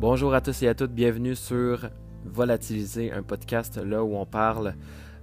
Bonjour 0.00 0.32
à 0.32 0.40
tous 0.40 0.62
et 0.62 0.68
à 0.68 0.74
toutes, 0.74 0.92
bienvenue 0.92 1.34
sur 1.34 1.90
Volatiliser, 2.24 3.12
un 3.12 3.22
podcast 3.22 3.78
là 3.84 4.04
où 4.04 4.16
on 4.16 4.26
parle 4.26 4.74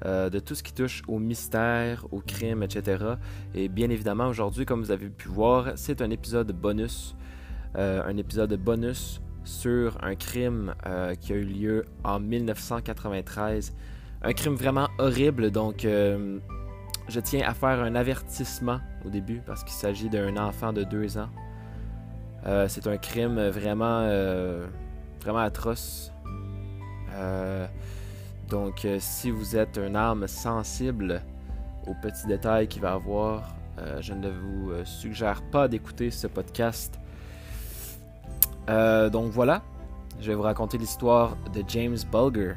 euh, 0.05 0.29
de 0.29 0.39
tout 0.39 0.53
ce 0.53 0.63
qui 0.63 0.73
touche 0.73 1.01
au 1.07 1.19
mystère, 1.19 2.05
au 2.11 2.19
crime, 2.19 2.61
etc. 2.61 3.15
Et 3.53 3.69
bien 3.69 3.89
évidemment, 3.89 4.27
aujourd'hui, 4.27 4.65
comme 4.65 4.81
vous 4.81 4.91
avez 4.91 5.07
pu 5.07 5.29
voir, 5.29 5.71
c'est 5.75 6.01
un 6.01 6.09
épisode 6.09 6.51
bonus. 6.51 7.15
Euh, 7.77 8.03
un 8.05 8.17
épisode 8.17 8.53
bonus 8.55 9.21
sur 9.43 9.97
un 10.03 10.15
crime 10.15 10.75
euh, 10.85 11.15
qui 11.15 11.33
a 11.33 11.37
eu 11.37 11.45
lieu 11.45 11.85
en 12.03 12.19
1993. 12.19 13.73
Un 14.23 14.33
crime 14.33 14.55
vraiment 14.55 14.89
horrible, 14.97 15.51
donc 15.51 15.87
je 17.07 17.19
tiens 17.19 17.47
à 17.47 17.53
faire 17.53 17.81
un 17.81 17.95
avertissement 17.95 18.79
au 19.05 19.09
début 19.09 19.41
parce 19.45 19.63
qu'il 19.63 19.73
s'agit 19.73 20.09
d'un 20.09 20.35
enfant 20.37 20.73
de 20.73 20.83
2 20.83 21.17
ans. 21.17 21.29
Euh, 22.45 22.67
c'est 22.67 22.85
un 22.87 22.97
crime 22.97 23.39
vraiment, 23.49 24.01
euh, 24.03 24.67
vraiment 25.21 25.39
atroce. 25.39 26.11
Euh, 27.13 27.65
donc, 28.49 28.87
si 28.99 29.31
vous 29.31 29.55
êtes 29.55 29.77
un 29.77 29.95
âme 29.95 30.27
sensible 30.27 31.21
aux 31.87 31.95
petits 32.01 32.27
détails 32.27 32.67
qu'il 32.67 32.81
va 32.81 32.93
avoir, 32.93 33.55
je 33.99 34.13
ne 34.13 34.29
vous 34.29 34.71
suggère 34.85 35.41
pas 35.51 35.67
d'écouter 35.67 36.11
ce 36.11 36.27
podcast. 36.27 36.99
donc 38.67 39.31
voilà, 39.31 39.63
je 40.21 40.27
vais 40.27 40.35
vous 40.35 40.43
raconter 40.43 40.77
l'histoire 40.77 41.35
de 41.53 41.63
James 41.67 41.97
Bulger. 42.11 42.53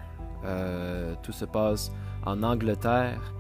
tout 1.23 1.33
se 1.33 1.47
passe 1.47 1.91
en 2.27 2.43
Angleterre. 2.43 3.33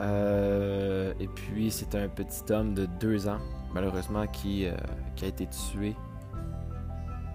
et 0.00 1.28
puis, 1.28 1.70
c'est 1.70 1.94
un 1.94 2.08
petit 2.08 2.52
homme 2.52 2.74
de 2.74 2.86
2 2.86 3.28
ans 3.28 3.40
malheureusement, 3.74 4.26
qui, 4.28 4.66
euh, 4.66 4.72
qui 5.16 5.24
a 5.24 5.28
été 5.28 5.46
tué. 5.46 5.94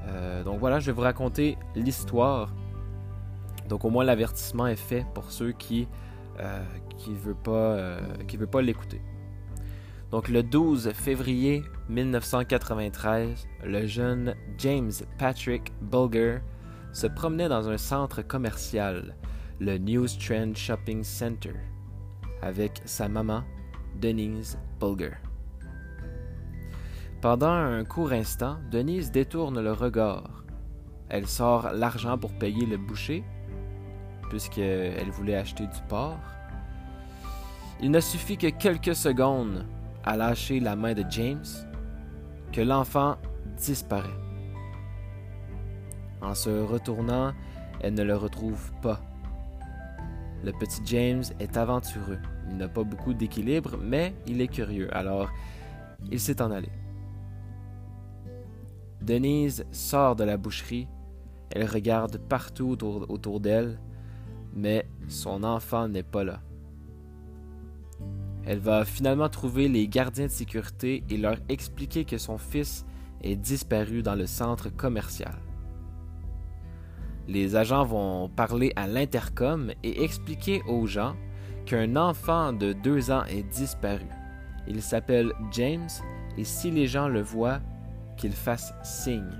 Euh, 0.07 0.43
donc 0.43 0.59
voilà, 0.59 0.79
je 0.79 0.87
vais 0.87 0.93
vous 0.93 1.01
raconter 1.01 1.57
l'histoire. 1.75 2.53
Donc 3.67 3.85
au 3.85 3.89
moins 3.89 4.03
l'avertissement 4.03 4.65
est 4.65 4.75
fait 4.75 5.05
pour 5.13 5.29
ceux 5.31 5.51
qui 5.51 5.87
euh, 6.39 6.63
qui 6.97 7.13
veulent 7.13 7.35
pas 8.47 8.61
l'écouter. 8.61 9.01
Donc 10.11 10.27
le 10.27 10.41
12 10.41 10.91
février 10.93 11.63
1993, 11.89 13.47
le 13.63 13.85
jeune 13.85 14.33
James 14.57 14.91
Patrick 15.19 15.71
Bulger 15.81 16.39
se 16.93 17.05
promenait 17.05 17.49
dans 17.49 17.69
un 17.69 17.77
centre 17.77 18.23
commercial, 18.23 19.15
le 19.59 19.77
News 19.77 20.07
Trend 20.07 20.55
Shopping 20.55 21.03
Center, 21.03 21.53
avec 22.41 22.81
sa 22.85 23.07
maman, 23.07 23.43
Denise 23.99 24.57
Bulger. 24.79 25.28
Pendant 27.21 27.51
un 27.51 27.83
court 27.83 28.13
instant, 28.13 28.59
Denise 28.71 29.11
détourne 29.11 29.59
le 29.61 29.73
regard. 29.73 30.45
Elle 31.09 31.27
sort 31.27 31.71
l'argent 31.73 32.17
pour 32.17 32.31
payer 32.31 32.65
le 32.65 32.77
boucher, 32.77 33.25
puisqu'elle 34.29 35.09
voulait 35.11 35.35
acheter 35.35 35.67
du 35.67 35.81
porc. 35.89 36.17
Il 37.81 37.91
ne 37.91 37.99
suffit 37.99 38.37
que 38.37 38.47
quelques 38.47 38.95
secondes 38.95 39.65
à 40.05 40.15
lâcher 40.15 40.61
la 40.61 40.77
main 40.77 40.93
de 40.93 41.03
James 41.09 41.43
que 42.53 42.61
l'enfant 42.61 43.17
disparaît. 43.57 44.07
En 46.21 46.33
se 46.33 46.49
retournant, 46.49 47.33
elle 47.81 47.95
ne 47.95 48.03
le 48.03 48.15
retrouve 48.15 48.71
pas. 48.81 49.01
Le 50.45 50.53
petit 50.53 50.81
James 50.85 51.23
est 51.41 51.57
aventureux. 51.57 52.19
Il 52.49 52.55
n'a 52.55 52.69
pas 52.69 52.83
beaucoup 52.83 53.13
d'équilibre, 53.13 53.77
mais 53.77 54.13
il 54.25 54.39
est 54.39 54.47
curieux, 54.47 54.87
alors 54.95 55.29
il 56.09 56.19
s'est 56.19 56.41
en 56.41 56.51
allé. 56.51 56.69
Denise 59.09 59.65
sort 59.71 60.15
de 60.15 60.23
la 60.23 60.37
boucherie. 60.37 60.87
Elle 61.49 61.65
regarde 61.65 62.19
partout 62.19 62.77
autour, 63.09 63.39
d'elle, 63.39 63.79
mais 64.53 64.87
son 65.07 65.43
enfant 65.43 65.87
n'est 65.87 66.03
pas 66.03 66.23
là. 66.23 66.41
Elle 68.45 68.59
va 68.59 68.85
finalement 68.85 69.27
trouver 69.27 69.67
les 69.67 69.87
gardiens 69.87 70.27
de 70.27 70.31
sécurité 70.31 71.03
et 71.09 71.17
leur 71.17 71.37
expliquer 71.49 72.05
que 72.05 72.19
son 72.19 72.37
fils 72.37 72.85
est 73.23 73.35
disparu 73.35 74.03
dans 74.03 74.13
le 74.13 74.27
centre 74.27 74.69
commercial. 74.69 75.39
Les 77.27 77.55
agents 77.55 77.85
vont 77.85 78.29
parler 78.29 78.73
à 78.75 78.85
l'intercom 78.85 79.71
et 79.81 80.03
expliquer 80.03 80.61
aux 80.67 80.85
gens 80.85 81.15
qu'un 81.65 81.95
enfant 81.95 82.53
de 82.53 82.73
deux 82.73 83.09
ans 83.09 83.23
est 83.25 83.41
disparu. 83.41 84.05
Il 84.67 84.83
s'appelle 84.83 85.33
James 85.49 85.89
et 86.37 86.43
si 86.43 86.69
les 86.69 86.85
gens 86.85 87.07
le 87.07 87.21
voient, 87.21 87.59
qu'il 88.19 88.33
fasse 88.33 88.73
signe. 88.83 89.31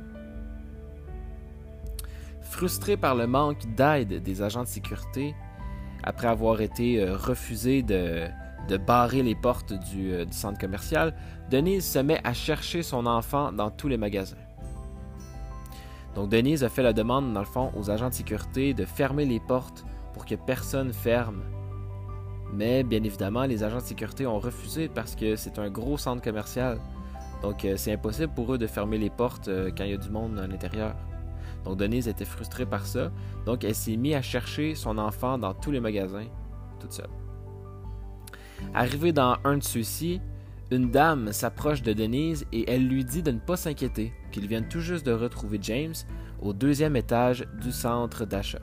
Frustré 2.42 2.98
par 2.98 3.14
le 3.14 3.28
manque 3.28 3.64
d'aide 3.76 4.24
des 4.24 4.42
agents 4.42 4.64
de 4.64 4.68
sécurité, 4.68 5.36
après 6.04 6.28
avoir 6.28 6.62
été 6.62 7.02
euh, 7.02 7.16
refusé 7.16 7.84
de, 7.84 8.28
barrer 8.88 9.22
les 9.22 9.36
portes 9.36 9.74
euh, 9.74 10.26
du, 10.26 10.34
centre 10.34 10.58
commercial, 10.58 11.14
Denise 11.52 11.86
se 11.86 12.00
met 12.00 12.20
à 12.24 12.34
chercher 12.34 12.82
son 12.82 13.06
enfant 13.06 13.52
dans 13.52 13.70
tous 13.70 13.88
les 13.88 13.98
magasins. 13.98 14.38
Donc 16.16 16.30
Denise 16.30 16.64
a 16.64 16.70
fait 16.70 16.84
la 16.84 16.94
demande, 16.94 17.34
dans 17.34 17.40
le 17.40 17.46
fond, 17.46 17.72
aux 17.78 17.92
agents 17.92 18.10
de 18.10 18.14
sécurité 18.14 18.74
de 18.74 18.86
fermer 18.86 19.26
les 19.26 19.40
portes 19.40 19.86
pour 20.14 20.26
que 20.26 20.36
personne 20.36 20.92
ferme. 20.92 21.42
Mais 22.54 22.84
bien 22.84 23.04
évidemment, 23.04 23.44
les 23.44 23.64
agents 23.64 23.78
de 23.78 23.84
sécurité 23.84 24.26
ont 24.26 24.40
refusé 24.40 24.90
parce 24.90 25.16
que 25.16 25.36
c'est 25.36 25.60
un 25.60 25.70
gros 25.70 25.98
centre 25.98 26.22
commercial. 26.22 26.80
Donc, 27.42 27.64
euh, 27.64 27.76
c'est 27.78 27.94
impossible 27.94 28.34
pour 28.34 28.54
eux 28.54 28.58
de 28.58 28.68
fermer 28.68 28.98
les 28.98 29.10
portes 29.10 29.48
euh, 29.48 29.72
quand 29.76 29.84
il 29.84 29.92
y 29.92 29.94
a 29.94 29.98
du 29.98 30.10
monde 30.10 30.38
à 30.40 30.48
l'intérieur. 30.48 30.96
Donc, 31.64 31.78
Denise 31.78 32.08
était 32.08 32.26
frustrée 32.26 32.66
par 32.66 32.86
ça. 32.86 33.12
Donc, 33.46 33.64
elle 33.64 33.76
s'est 33.76 33.98
mise 33.98 34.16
à 34.16 34.22
chercher 34.22 34.76
son 34.76 34.98
enfant 34.98 35.38
dans 35.38 35.54
tous 35.54 35.72
les 35.72 35.80
magasins, 35.80 36.28
toute 36.80 36.94
seule. 36.94 37.10
Arrivée 38.74 39.14
dans 39.14 39.38
un 39.46 39.58
de 39.58 39.64
ceux-ci, 39.64 40.22
une 40.72 40.92
dame 40.92 41.32
s'approche 41.32 41.82
de 41.82 41.94
Denise 41.94 42.46
et 42.52 42.70
elle 42.70 42.88
lui 42.88 43.04
dit 43.04 43.24
de 43.24 43.32
ne 43.32 43.40
pas 43.40 43.58
s'inquiéter, 43.58 44.14
qu'ils 44.32 44.48
viennent 44.48 44.68
tout 44.68 44.82
juste 44.82 45.06
de 45.06 45.12
retrouver 45.12 45.60
James 45.62 45.96
au 46.42 46.54
deuxième 46.54 46.96
étage 46.96 47.46
du 47.62 47.72
centre 47.72 48.26
d'achat. 48.26 48.62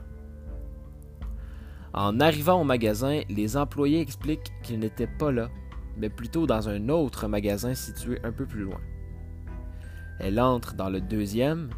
En 1.93 2.19
arrivant 2.19 2.61
au 2.61 2.63
magasin, 2.63 3.21
les 3.27 3.57
employés 3.57 3.99
expliquent 3.99 4.51
qu'il 4.63 4.79
n'était 4.79 5.07
pas 5.07 5.31
là 5.31 5.49
mais 5.97 6.09
plutôt 6.09 6.47
dans 6.47 6.69
un 6.69 6.89
autre 6.89 7.27
magasin 7.27 7.73
situé 7.73 8.19
un 8.23 8.31
peu 8.31 8.45
plus 8.45 8.63
loin. 8.63 8.79
Elle 10.19 10.39
entre 10.39 10.73
dans 10.73 10.89
le 10.89 11.01
deuxième, 11.01 11.69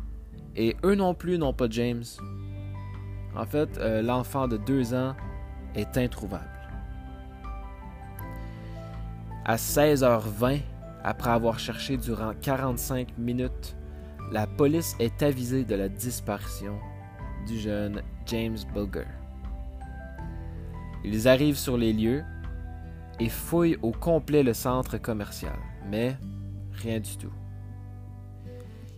et 0.55 0.75
eux 0.83 0.95
non 0.95 1.13
plus 1.13 1.37
n'ont 1.37 1.53
pas 1.53 1.67
James. 1.69 2.03
En 3.35 3.45
fait, 3.45 3.77
euh, 3.77 4.01
l'enfant 4.01 4.47
de 4.47 4.57
deux 4.57 4.93
ans 4.93 5.15
est 5.75 5.97
introuvable. 5.97 6.49
À 9.45 9.55
16h20, 9.55 10.61
après 11.03 11.29
avoir 11.29 11.59
cherché 11.59 11.97
durant 11.97 12.33
45 12.41 13.17
minutes, 13.17 13.75
la 14.31 14.45
police 14.45 14.95
est 14.99 15.23
avisée 15.23 15.63
de 15.63 15.75
la 15.75 15.89
disparition 15.89 16.77
du 17.47 17.57
jeune 17.57 18.01
James 18.25 18.57
Bulger. 18.73 19.07
Ils 21.03 21.27
arrivent 21.27 21.57
sur 21.57 21.77
les 21.77 21.93
lieux 21.93 22.23
et 23.19 23.29
fouille 23.29 23.77
au 23.81 23.91
complet 23.91 24.43
le 24.43 24.53
centre 24.53 24.97
commercial, 24.97 25.57
mais 25.89 26.17
rien 26.71 26.99
du 26.99 27.17
tout. 27.17 27.33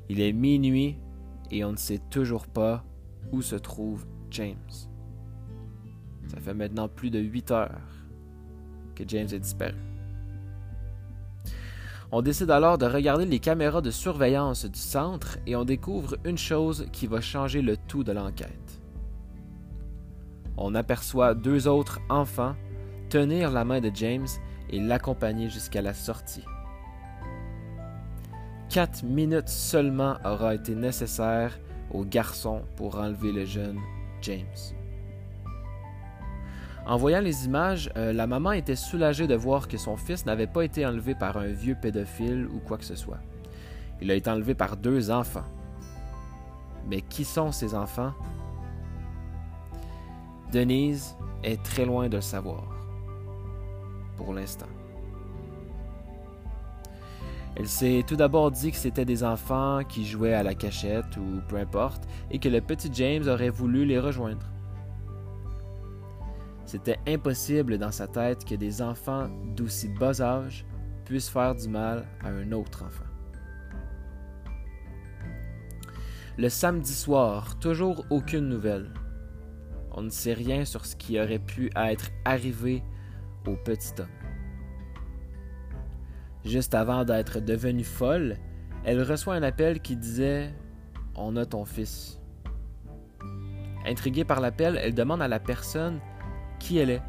Il 0.10 0.22
est 0.22 0.34
minuit 0.34 0.98
et 1.50 1.64
on 1.64 1.72
ne 1.72 1.78
sait 1.78 2.02
toujours 2.10 2.48
pas 2.48 2.84
où 3.32 3.42
se 3.42 3.56
trouve 3.56 4.06
James. 4.30 4.56
Ça 6.28 6.40
fait 6.40 6.54
maintenant 6.54 6.88
plus 6.88 7.10
de 7.10 7.20
8 7.20 7.52
heures 7.52 7.82
que 8.96 9.04
James 9.08 9.28
est 9.32 9.40
disparu. 9.40 9.76
On 12.14 12.22
décide 12.22 12.52
alors 12.52 12.78
de 12.78 12.86
regarder 12.86 13.26
les 13.26 13.40
caméras 13.40 13.82
de 13.82 13.90
surveillance 13.90 14.66
du 14.66 14.80
centre 14.80 15.38
et 15.48 15.56
on 15.56 15.64
découvre 15.64 16.18
une 16.26 16.38
chose 16.38 16.88
qui 16.92 17.08
va 17.08 17.22
changer 17.22 17.62
le 17.62 17.78
tout 17.78 18.04
de 18.04 18.12
l'enquête. 18.12 18.82
On 20.58 20.76
aperçoit 20.76 21.34
deux 21.34 21.70
autres 21.70 22.00
enfants 22.10 22.56
tenir 23.12 23.52
la 23.52 23.66
main 23.66 23.82
de 23.82 23.92
James 23.94 24.28
et 24.70 24.80
l'accompagner 24.80 25.50
jusqu'à 25.50 25.82
la 25.82 25.94
sortie. 25.94 26.46
Quatre 28.70 29.04
minutes 29.04 29.50
seulement 29.50 30.16
aura 30.24 30.56
été 30.56 30.76
nécessaire 30.76 31.60
au 31.92 32.06
garçon 32.06 32.62
pour 32.78 32.98
enlever 32.98 33.34
le 33.34 33.44
jeune 33.44 33.80
James. 34.22 34.46
En 36.86 36.96
voyant 36.96 37.20
les 37.20 37.46
images, 37.46 37.92
euh, 37.98 38.14
la 38.14 38.28
maman 38.28 38.54
était 38.54 38.78
soulagée 38.78 39.28
de 39.28 39.36
voir 39.36 39.68
que 39.68 39.78
son 39.78 39.98
fils 39.98 40.26
n'avait 40.26 40.48
pas 40.48 40.64
été 40.64 40.86
enlevé 40.86 41.14
par 41.14 41.36
un 41.36 41.48
vieux 41.48 41.76
pédophile 41.76 42.48
ou 42.48 42.60
quoi 42.60 42.78
que 42.78 42.86
ce 42.86 42.96
soit. 42.96 43.20
Il 44.02 44.10
a 44.10 44.16
été 44.16 44.30
enlevé 44.30 44.56
par 44.56 44.78
deux 44.78 45.12
enfants. 45.12 45.46
Mais 46.88 47.02
qui 47.02 47.26
sont 47.26 47.52
ces 47.52 47.76
enfants? 47.76 48.14
Denise 50.54 51.18
est 51.44 51.62
très 51.62 51.86
loin 51.86 52.08
de 52.08 52.16
le 52.16 52.22
savoir 52.22 52.81
pour 54.24 54.34
l'instant. 54.34 54.68
Elle 57.56 57.68
s'est 57.68 58.04
tout 58.08 58.16
d'abord 58.16 58.52
dit 58.52 58.72
que 58.72 58.78
c'était 58.78 59.06
des 59.06 59.24
enfants 59.24 59.82
qui 59.88 60.06
jouaient 60.06 60.34
à 60.34 60.44
la 60.44 60.56
cachette 60.56 61.18
ou 61.18 61.42
peu 61.48 61.58
importe, 61.58 62.08
et 62.30 62.40
que 62.40 62.50
le 62.50 62.62
petit 62.62 62.90
James 62.94 63.28
aurait 63.28 63.50
voulu 63.50 63.86
les 63.86 64.00
rejoindre. 64.00 64.46
C'était 66.66 67.00
impossible 67.08 67.78
dans 67.78 67.92
sa 67.92 68.08
tête 68.08 68.46
que 68.46 68.56
des 68.56 68.82
enfants 68.82 69.28
d'aussi 69.56 69.90
bas 69.90 70.22
âge 70.22 70.66
puissent 71.04 71.30
faire 71.30 71.56
du 71.56 71.68
mal 71.68 72.08
à 72.24 72.30
un 72.30 72.52
autre 72.54 72.84
enfant. 72.86 73.04
Le 76.38 76.48
samedi 76.48 76.94
soir, 76.94 77.60
toujours 77.60 78.06
aucune 78.10 78.48
nouvelle. 78.48 78.94
On 79.92 80.04
ne 80.04 80.10
sait 80.10 80.34
rien 80.34 80.64
sur 80.64 80.86
ce 80.86 80.96
qui 80.96 81.20
aurait 81.20 81.40
pu 81.40 81.70
être 81.76 82.10
arrivé 82.24 82.82
au 83.48 83.56
petit 83.56 83.94
homme. 84.00 84.08
Juste 86.46 86.74
avant 86.74 87.06
d'être 87.06 87.40
devenue 87.40 87.84
folle, 87.84 88.38
elle 88.84 89.02
reçoit 89.04 89.36
un 89.36 89.44
appel 89.44 89.80
qui 89.80 89.96
disait 89.96 90.54
On 91.16 91.36
a 91.36 91.46
ton 91.46 91.66
fils. 91.66 92.20
Intriguée 93.86 94.26
par 94.26 94.42
l'appel, 94.42 94.80
elle 94.82 94.94
demande 94.94 95.22
à 95.22 95.28
la 95.28 95.40
personne 95.40 96.00
qui 96.60 96.78
elle 96.78 96.90
est, 96.90 97.02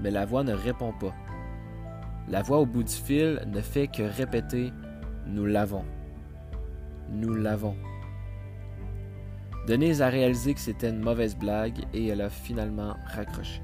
mais 0.00 0.10
la 0.10 0.24
voix 0.24 0.44
ne 0.44 0.52
répond 0.52 0.92
pas. 0.92 1.14
La 2.28 2.42
voix 2.42 2.58
au 2.58 2.66
bout 2.66 2.82
du 2.82 2.92
fil 2.92 3.42
ne 3.46 3.60
fait 3.60 3.88
que 3.88 4.02
répéter 4.02 4.72
Nous 5.26 5.46
l'avons. 5.46 5.84
Nous 7.10 7.34
l'avons. 7.34 7.76
Denise 9.66 10.00
a 10.00 10.08
réalisé 10.08 10.54
que 10.54 10.60
c'était 10.60 10.88
une 10.88 11.00
mauvaise 11.00 11.36
blague 11.36 11.84
et 11.92 12.06
elle 12.06 12.22
a 12.22 12.30
finalement 12.30 12.96
raccroché. 13.06 13.60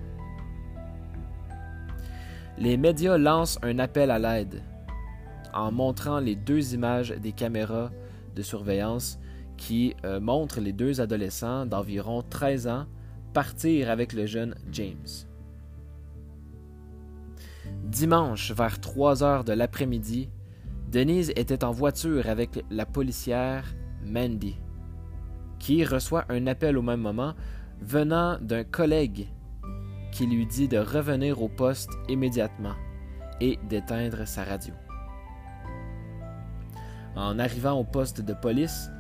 Les 2.57 2.77
médias 2.77 3.19
lancent 3.19 3.59
un 3.63 3.79
appel 3.81 4.11
à 4.11 4.19
l'aide 4.19 4.63
en 5.53 5.73
montrant 5.73 6.21
les 6.21 6.37
deux 6.37 6.75
images 6.75 7.11
des 7.11 7.33
caméras 7.33 7.91
de 8.35 8.43
surveillance 8.43 9.19
qui 9.57 9.95
euh, 10.05 10.21
montrent 10.21 10.61
les 10.61 10.73
deux 10.73 11.01
adolescents 11.01 11.67
d'environ 11.67 12.23
13 12.23 12.67
ans 12.69 12.87
partir 13.33 13.91
avec 13.91 14.13
le 14.13 14.27
jeune 14.27 14.55
James. 14.71 15.27
Dimanche, 17.85 18.53
vers 18.53 18.81
3 18.81 19.23
heures 19.23 19.45
de 19.45 19.53
l'après-midi, 19.53 20.29
Denise 20.91 21.31
était 21.31 21.65
en 21.65 21.73
voiture 21.73 22.29
avec 22.29 22.65
la 22.71 22.87
policière 22.87 23.75
Mandy, 24.05 24.57
qui 25.59 25.85
reçoit 25.85 26.25
un 26.29 26.47
appel 26.47 26.79
au 26.79 26.83
même 26.83 27.01
moment 27.01 27.35
venant 27.81 28.39
d'un 28.41 28.65
collègue 28.65 29.29
qui 30.15 30.27
lui 30.27 30.47
dit 30.47 30.69
de 30.69 30.79
revenir 30.79 31.43
au 31.43 31.49
poste 31.49 31.91
immédiatement 32.09 32.77
et 33.41 33.59
d'éteindre 33.69 34.27
sa 34.29 34.45
radio. 34.45 34.73
En 37.17 37.41
arrivant 37.41 37.73
au 37.73 37.83
poste 37.83 38.21
de 38.21 38.33
police, 38.33 38.91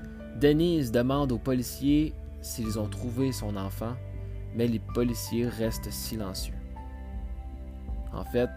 Denise 0.41 0.91
demande 0.91 1.31
aux 1.31 1.39
policiers 1.39 2.13
s'ils 2.43 2.81
ont 2.81 2.89
trouvé 2.89 3.31
son 3.31 3.57
enfant, 3.57 3.95
mais 4.57 4.67
les 4.67 4.81
policiers 4.81 5.47
restent 5.47 5.91
silencieux. 5.93 6.55
En 8.13 8.25
fait, 8.25 8.51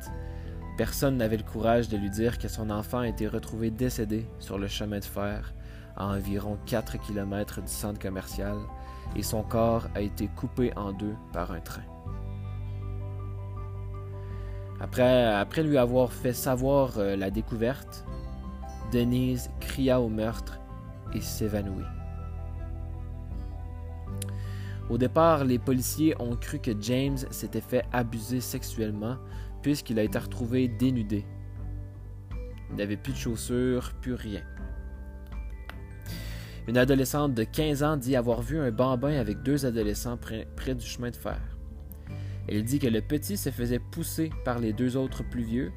personne 0.78 1.18
n'avait 1.18 1.38
le 1.38 1.44
courage 1.44 1.90
de 1.90 1.98
lui 1.98 2.10
dire 2.10 2.40
que 2.40 2.48
son 2.48 2.72
enfant 2.72 3.00
a 3.00 3.08
été 3.08 3.28
retrouvé 3.28 3.70
décédé 3.70 4.26
sur 4.40 4.58
le 4.58 4.68
chemin 4.68 4.98
de 5.00 5.06
fer 5.06 5.54
à 5.96 6.08
environ 6.08 6.58
4 6.66 6.98
km 7.06 7.62
du 7.62 7.72
centre 7.72 8.00
commercial 8.00 8.58
et 9.16 9.22
son 9.22 9.44
corps 9.44 9.88
a 9.94 10.02
été 10.02 10.28
coupé 10.28 10.72
en 10.76 10.92
deux 10.92 11.16
par 11.34 11.52
un 11.52 11.60
train. 11.60 11.84
Après, 14.80 15.64
lui 15.64 15.78
avoir 15.78 16.14
fait 16.14 16.34
savoir 16.34 16.98
euh, 16.98 17.16
la 17.16 17.32
découverte, 17.32 18.06
Denise 18.92 19.50
cria 19.60 20.00
au 20.00 20.08
meurtre 20.08 20.60
et 21.14 21.22
s'évanouit. 21.22 21.84
Au 24.90 24.98
départ, 24.98 25.44
les 25.44 25.60
policiers 25.60 26.16
ont 26.22 26.36
cru 26.36 26.60
que 26.60 26.72
James 26.80 27.18
s'était 27.32 27.62
fait 27.62 27.84
abuser 27.92 28.40
sexuellement 28.40 29.18
puisqu'il 29.62 30.00
a 30.00 30.04
été 30.04 30.18
retrouvé 30.18 30.68
dénudé. 30.68 31.26
Il 32.70 32.78
n'avait 32.78 32.98
plus 32.98 33.14
de 33.14 33.18
chaussures, 33.18 33.94
plus 34.02 34.14
rien. 34.14 34.44
Une 36.68 36.78
adolescente 36.78 37.34
de 37.34 37.44
15 37.44 37.84
ans 37.84 37.98
dit 37.98 38.16
avoir 38.16 38.42
vu 38.42 38.60
un 38.60 38.72
bambin 38.72 39.20
avec 39.20 39.42
deux 39.42 39.66
adolescents 39.66 40.18
près 40.18 40.76
du 40.76 40.86
chemin 40.86 41.10
de 41.10 41.16
fer. 41.16 41.57
Elle 42.48 42.64
dit 42.64 42.80
que 42.80 42.88
le 42.88 43.02
petit 43.02 43.38
se 43.38 43.50
faisait 43.50 43.80
pousser 43.80 44.30
par 44.46 44.60
les 44.60 44.74
deux 44.74 44.96
autres 44.98 45.24
plus 45.24 45.44
vieux, 45.44 45.72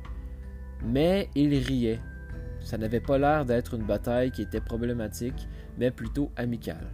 mais 0.82 1.28
il 1.34 1.54
riait 1.58 2.00
ça 2.62 2.78
n'avait 2.78 3.00
pas 3.00 3.18
l'air 3.18 3.44
d'être 3.44 3.74
une 3.74 3.84
bataille 3.84 4.30
qui 4.30 4.42
était 4.42 4.60
problématique, 4.60 5.48
mais 5.78 5.90
plutôt 5.90 6.30
amicale. 6.36 6.86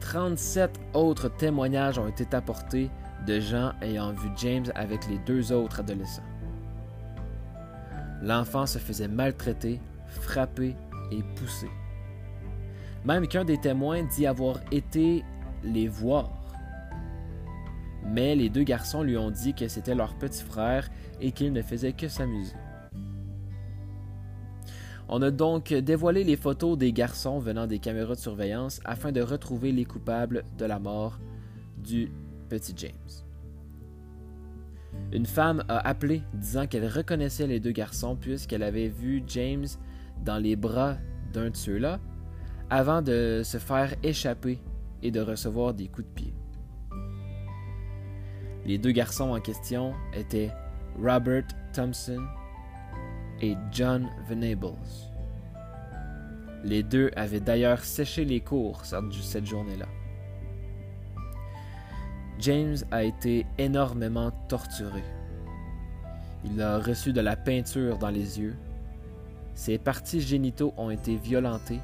37 0.00 0.78
autres 0.94 1.28
témoignages 1.28 1.98
ont 1.98 2.08
été 2.08 2.26
apportés 2.34 2.90
de 3.26 3.38
gens 3.38 3.72
ayant 3.80 4.12
vu 4.12 4.28
James 4.36 4.70
avec 4.74 5.08
les 5.08 5.18
deux 5.18 5.52
autres 5.52 5.80
adolescents. 5.80 6.22
L'enfant 8.20 8.66
se 8.66 8.78
faisait 8.78 9.08
maltraiter, 9.08 9.80
frapper 10.08 10.74
et 11.10 11.22
pousser. 11.36 11.70
Même 13.04 13.26
qu'un 13.26 13.44
des 13.44 13.58
témoins 13.58 14.02
dit 14.04 14.26
avoir 14.26 14.58
été 14.70 15.24
les 15.64 15.88
voir. 15.88 16.30
Mais 18.04 18.34
les 18.34 18.48
deux 18.48 18.64
garçons 18.64 19.02
lui 19.02 19.16
ont 19.16 19.30
dit 19.30 19.54
que 19.54 19.68
c'était 19.68 19.94
leur 19.94 20.14
petit 20.14 20.42
frère 20.42 20.88
et 21.20 21.32
qu'il 21.32 21.52
ne 21.52 21.62
faisait 21.62 21.92
que 21.92 22.08
s'amuser. 22.08 22.54
On 25.08 25.20
a 25.22 25.30
donc 25.30 25.74
dévoilé 25.74 26.24
les 26.24 26.36
photos 26.36 26.78
des 26.78 26.92
garçons 26.92 27.38
venant 27.38 27.66
des 27.66 27.78
caméras 27.78 28.14
de 28.14 28.20
surveillance 28.20 28.80
afin 28.84 29.12
de 29.12 29.20
retrouver 29.20 29.72
les 29.72 29.84
coupables 29.84 30.44
de 30.56 30.64
la 30.64 30.78
mort 30.78 31.18
du 31.76 32.10
petit 32.48 32.72
James. 32.76 32.92
Une 35.12 35.26
femme 35.26 35.64
a 35.68 35.86
appelé 35.86 36.22
disant 36.34 36.66
qu'elle 36.66 36.86
reconnaissait 36.86 37.46
les 37.46 37.60
deux 37.60 37.72
garçons 37.72 38.16
puisqu'elle 38.16 38.62
avait 38.62 38.88
vu 38.88 39.22
James 39.26 39.66
dans 40.24 40.38
les 40.38 40.56
bras 40.56 40.96
d'un 41.32 41.50
de 41.50 41.56
ceux-là 41.56 42.00
avant 42.70 43.02
de 43.02 43.42
se 43.44 43.58
faire 43.58 43.94
échapper 44.02 44.58
et 45.02 45.10
de 45.10 45.20
recevoir 45.20 45.74
des 45.74 45.88
coups 45.88 46.08
de 46.08 46.14
pied. 46.14 46.34
Les 48.64 48.78
deux 48.78 48.92
garçons 48.92 49.30
en 49.30 49.40
question 49.40 49.92
étaient 50.14 50.50
Robert 51.00 51.44
Thompson 51.72 52.24
et 53.40 53.56
John 53.72 54.08
Venables. 54.28 54.76
Les 56.64 56.84
deux 56.84 57.10
avaient 57.16 57.40
d'ailleurs 57.40 57.84
séché 57.84 58.24
les 58.24 58.40
cours 58.40 58.82
cette 58.84 59.46
journée-là. 59.46 59.88
James 62.38 62.76
a 62.90 63.02
été 63.02 63.46
énormément 63.58 64.30
torturé. 64.48 65.02
Il 66.44 66.60
a 66.62 66.78
reçu 66.78 67.12
de 67.12 67.20
la 67.20 67.36
peinture 67.36 67.98
dans 67.98 68.10
les 68.10 68.40
yeux. 68.40 68.56
Ses 69.54 69.78
parties 69.78 70.20
génitaux 70.20 70.72
ont 70.76 70.90
été 70.90 71.16
violentées. 71.16 71.80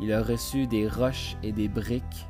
Il 0.00 0.12
a 0.12 0.22
reçu 0.22 0.66
des 0.66 0.88
roches 0.88 1.36
et 1.42 1.52
des 1.52 1.68
briques. 1.68 2.26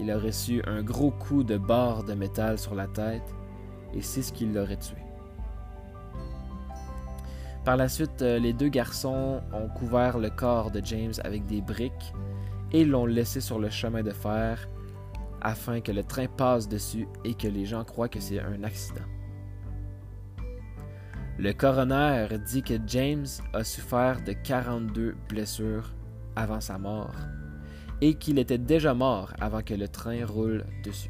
Il 0.00 0.10
a 0.10 0.18
reçu 0.18 0.62
un 0.66 0.82
gros 0.82 1.10
coup 1.10 1.44
de 1.44 1.56
barre 1.56 2.04
de 2.04 2.14
métal 2.14 2.58
sur 2.58 2.74
la 2.74 2.86
tête 2.86 3.34
et 3.92 4.02
c'est 4.02 4.22
ce 4.22 4.32
qui 4.32 4.46
l'aurait 4.46 4.76
tué. 4.76 4.96
Par 7.64 7.76
la 7.76 7.88
suite, 7.88 8.20
euh, 8.20 8.38
les 8.38 8.52
deux 8.52 8.68
garçons 8.68 9.40
ont 9.52 9.68
couvert 9.68 10.18
le 10.18 10.28
corps 10.28 10.70
de 10.70 10.84
James 10.84 11.14
avec 11.24 11.46
des 11.46 11.62
briques 11.62 12.12
et 12.72 12.84
l'ont 12.84 13.06
laissé 13.06 13.40
sur 13.40 13.58
le 13.58 13.70
chemin 13.70 14.02
de 14.02 14.10
fer 14.10 14.68
afin 15.40 15.80
que 15.80 15.92
le 15.92 16.02
train 16.02 16.26
passe 16.26 16.68
dessus 16.68 17.06
et 17.24 17.34
que 17.34 17.48
les 17.48 17.64
gens 17.64 17.84
croient 17.84 18.08
que 18.08 18.20
c'est 18.20 18.40
un 18.40 18.64
accident. 18.64 19.04
Le 21.38 21.52
coroner 21.52 22.28
dit 22.46 22.62
que 22.62 22.74
James 22.86 23.26
a 23.52 23.64
souffert 23.64 24.22
de 24.22 24.32
42 24.32 25.16
blessures 25.28 25.92
avant 26.36 26.60
sa 26.60 26.78
mort 26.78 27.14
et 28.04 28.12
qu'il 28.12 28.38
était 28.38 28.58
déjà 28.58 28.92
mort 28.92 29.32
avant 29.40 29.62
que 29.62 29.72
le 29.72 29.88
train 29.88 30.26
roule 30.26 30.66
dessus. 30.84 31.08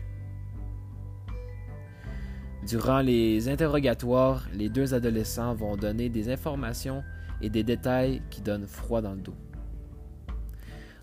Durant 2.68 3.00
les 3.00 3.48
interrogatoires, 3.48 4.46
les 4.52 4.68
deux 4.68 4.94
adolescents 4.94 5.56
vont 5.56 5.76
donner 5.76 6.08
des 6.08 6.32
informations 6.32 7.02
et 7.42 7.50
des 7.50 7.64
détails 7.64 8.22
qui 8.30 8.42
donnent 8.42 8.68
froid 8.68 9.02
dans 9.02 9.14
le 9.14 9.22
dos. 9.22 9.34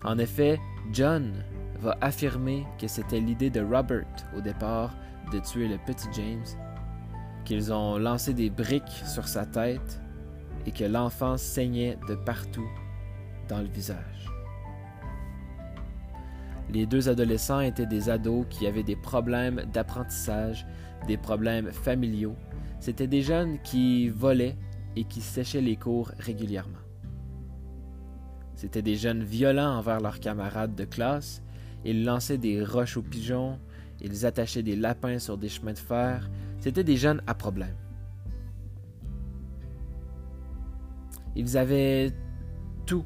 En 0.02 0.16
effet, 0.16 0.58
John 0.94 1.30
va 1.78 1.98
affirmer 2.00 2.64
que 2.80 2.88
c'était 2.88 3.20
l'idée 3.20 3.50
de 3.50 3.60
Robert 3.60 4.06
au 4.34 4.40
départ 4.40 4.96
de 5.30 5.40
tuer 5.40 5.68
le 5.68 5.76
petit 5.76 6.08
James, 6.14 6.58
qu'ils 7.44 7.70
ont 7.70 7.98
lancé 7.98 8.32
des 8.32 8.48
briques 8.48 9.02
sur 9.04 9.28
sa 9.28 9.44
tête 9.44 10.00
et 10.64 10.70
que 10.70 10.84
l'enfant 10.84 11.36
saignait 11.36 11.98
de 12.08 12.14
partout 12.14 12.70
dans 13.46 13.58
le 13.58 13.68
visage. 13.68 14.31
Les 16.72 16.86
deux 16.86 17.08
adolescents 17.08 17.60
étaient 17.60 17.86
des 17.86 18.08
ados 18.08 18.46
qui 18.48 18.66
avaient 18.66 18.82
des 18.82 18.96
problèmes 18.96 19.62
d'apprentissage 19.72 20.66
des 21.06 21.16
problèmes 21.16 21.70
familiaux, 21.70 22.36
C'étaient 22.82 23.06
des 23.06 23.22
jeunes 23.22 23.60
qui 23.62 24.08
volaient 24.08 24.56
et 24.96 25.04
qui 25.04 25.20
séchaient 25.20 25.60
les 25.60 25.76
cours 25.76 26.10
régulièrement. 26.18 26.80
C'étaient 28.56 28.82
des 28.82 28.96
jeunes 28.96 29.22
violents 29.22 29.78
envers 29.78 30.00
leurs 30.00 30.18
camarades 30.18 30.74
de 30.74 30.84
classe. 30.84 31.44
Ils 31.84 32.04
lançaient 32.04 32.38
des 32.38 32.64
roches 32.64 32.96
aux 32.96 33.02
pigeons, 33.02 33.60
ils 34.00 34.26
attachaient 34.26 34.64
des 34.64 34.74
lapins 34.74 35.20
sur 35.20 35.38
des 35.38 35.48
chemins 35.48 35.74
de 35.74 35.78
fer. 35.78 36.28
C'étaient 36.58 36.82
des 36.82 36.96
jeunes 36.96 37.22
à 37.28 37.34
problème. 37.34 37.76
Ils 41.36 41.56
avaient 41.56 42.10
tout 42.84 43.04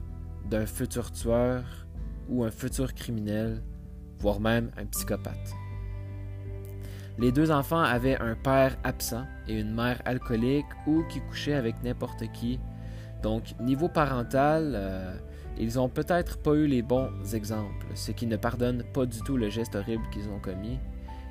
d'un 0.48 0.64
futur 0.64 1.12
tueur 1.12 1.85
ou 2.28 2.44
un 2.44 2.50
futur 2.50 2.94
criminel, 2.94 3.62
voire 4.18 4.40
même 4.40 4.70
un 4.76 4.86
psychopathe. 4.86 5.54
Les 7.18 7.32
deux 7.32 7.50
enfants 7.50 7.82
avaient 7.82 8.18
un 8.18 8.34
père 8.34 8.76
absent 8.84 9.24
et 9.48 9.58
une 9.58 9.74
mère 9.74 10.02
alcoolique 10.04 10.66
ou 10.86 11.02
qui 11.04 11.20
couchait 11.20 11.54
avec 11.54 11.82
n'importe 11.82 12.30
qui. 12.32 12.60
Donc, 13.22 13.58
niveau 13.58 13.88
parental, 13.88 14.72
euh, 14.74 15.16
ils 15.58 15.78
ont 15.78 15.88
peut-être 15.88 16.38
pas 16.38 16.52
eu 16.52 16.66
les 16.66 16.82
bons 16.82 17.10
exemples, 17.32 17.86
ce 17.94 18.12
qui 18.12 18.26
ne 18.26 18.36
pardonne 18.36 18.82
pas 18.92 19.06
du 19.06 19.20
tout 19.20 19.38
le 19.38 19.48
geste 19.48 19.74
horrible 19.74 20.04
qu'ils 20.10 20.28
ont 20.28 20.38
commis, 20.38 20.78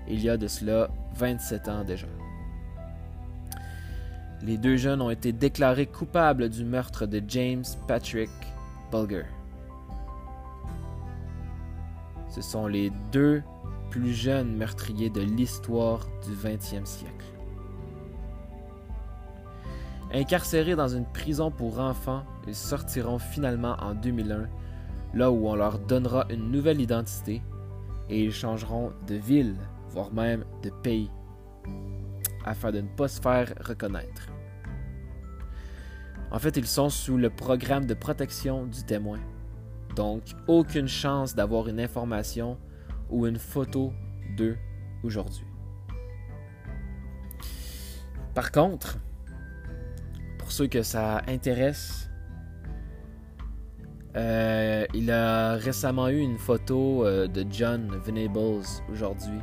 il 0.08 0.22
y 0.22 0.30
a 0.30 0.38
de 0.38 0.48
cela 0.48 0.90
27 1.16 1.68
ans 1.70 1.84
déjà. 1.84 2.08
Les 4.42 4.58
deux 4.58 4.78
jeunes 4.78 5.02
ont 5.02 5.10
été 5.10 5.32
déclarés 5.32 5.88
coupables 5.88 6.50
du 6.50 6.66
meurtre 6.66 7.06
de 7.06 7.22
James 7.28 7.64
Patrick 7.88 8.30
Bulger. 8.92 9.26
Ce 12.36 12.42
sont 12.42 12.68
les 12.68 12.92
deux 13.14 13.42
plus 13.90 14.14
jeunes 14.14 14.58
meurtriers 14.58 15.10
de 15.10 15.22
l'histoire 15.22 16.06
du 16.26 16.34
20e 16.34 16.86
siècle. 16.86 17.26
Incarcérés 20.14 20.76
dans 20.76 20.90
une 20.90 21.06
prison 21.06 21.50
pour 21.50 21.80
enfants, 21.80 22.26
ils 22.46 22.54
sortiront 22.54 23.20
finalement 23.20 23.78
en 23.80 23.94
2001, 23.94 24.50
là 25.14 25.32
où 25.32 25.48
on 25.48 25.56
leur 25.56 25.80
donnera 25.80 26.26
une 26.30 26.52
nouvelle 26.52 26.82
identité 26.82 27.42
et 28.10 28.26
ils 28.26 28.34
changeront 28.34 28.92
de 29.08 29.16
ville, 29.16 29.56
voire 29.92 30.14
même 30.14 30.44
de 30.62 30.72
pays, 30.84 31.10
afin 32.44 32.74
de 32.74 32.82
ne 32.82 32.90
pas 32.98 33.08
se 33.08 33.22
faire 33.22 33.54
reconnaître. 33.62 34.28
En 36.32 36.40
fait, 36.40 36.58
ils 36.58 36.68
sont 36.68 36.90
sous 36.90 37.16
le 37.16 37.30
programme 37.30 37.86
de 37.86 37.94
protection 37.94 38.66
du 38.66 38.84
témoin, 38.84 39.20
donc 39.96 40.24
aucune 40.48 40.88
chance 40.88 41.36
d'avoir 41.36 41.68
une 41.68 41.80
information 41.80 42.58
ou 43.10 43.28
une 43.28 43.40
photo 43.40 43.94
d'eux 44.38 44.58
aujourd'hui. 45.04 45.46
Par 48.34 48.52
contre, 48.52 48.98
pour 50.38 50.52
ceux 50.52 50.68
que 50.68 50.84
ça 50.84 51.22
intéresse, 51.28 52.10
euh, 54.16 54.86
il 54.94 55.12
a 55.12 55.56
récemment 55.56 56.08
eu 56.08 56.20
une 56.20 56.38
photo 56.38 57.06
euh, 57.06 57.28
de 57.28 57.46
John 57.50 57.90
Venables 58.06 58.64
aujourd'hui 58.90 59.40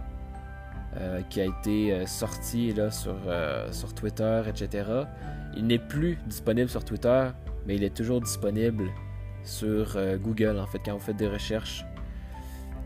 euh, 0.96 1.20
qui 1.28 1.40
a 1.40 1.44
été 1.44 2.06
sortie 2.06 2.72
là, 2.72 2.90
sur, 2.90 3.16
sur 3.70 3.94
Twitter, 3.94 4.42
etc. 4.46 4.84
Il 5.56 5.66
n'est 5.66 5.78
plus 5.78 6.18
disponible 6.26 6.68
sur 6.68 6.84
Twitter, 6.84 7.28
mais 7.66 7.76
il 7.76 7.84
est 7.84 7.94
toujours 7.94 8.20
disponible 8.20 8.90
sur 9.44 9.96
Google 10.20 10.58
en 10.58 10.66
fait 10.66 10.78
quand 10.84 10.92
vous 10.92 11.00
faites 11.00 11.16
des 11.16 11.28
recherches. 11.28 11.84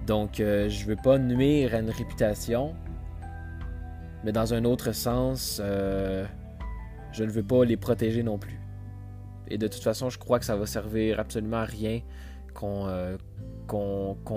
Donc 0.07 0.35
je 0.37 0.83
ne 0.83 0.87
veux 0.87 0.97
pas 0.97 1.19
nuire 1.19 1.75
à 1.75 1.79
une 1.79 1.91
réputation, 1.91 2.75
mais 4.25 4.33
dans 4.33 4.55
un 4.55 4.65
autre 4.65 4.93
sens, 4.93 5.61
je 5.61 7.25
ne 7.25 7.31
veux 7.31 7.43
pas 7.43 7.65
les 7.65 7.77
protéger 7.77 8.23
non 8.23 8.39
plus. 8.39 8.61
Et 9.49 9.59
de 9.59 9.69
toute 9.69 9.83
façon, 9.83 10.11
je 10.11 10.19
crois 10.19 10.39
que 10.39 10.45
ça 10.45 10.57
va 10.57 10.67
servir 10.67 11.21
absolument 11.21 11.59
à 11.59 11.65
rien 11.65 12.01
qu'on 12.55 12.89
euh, 12.89 13.17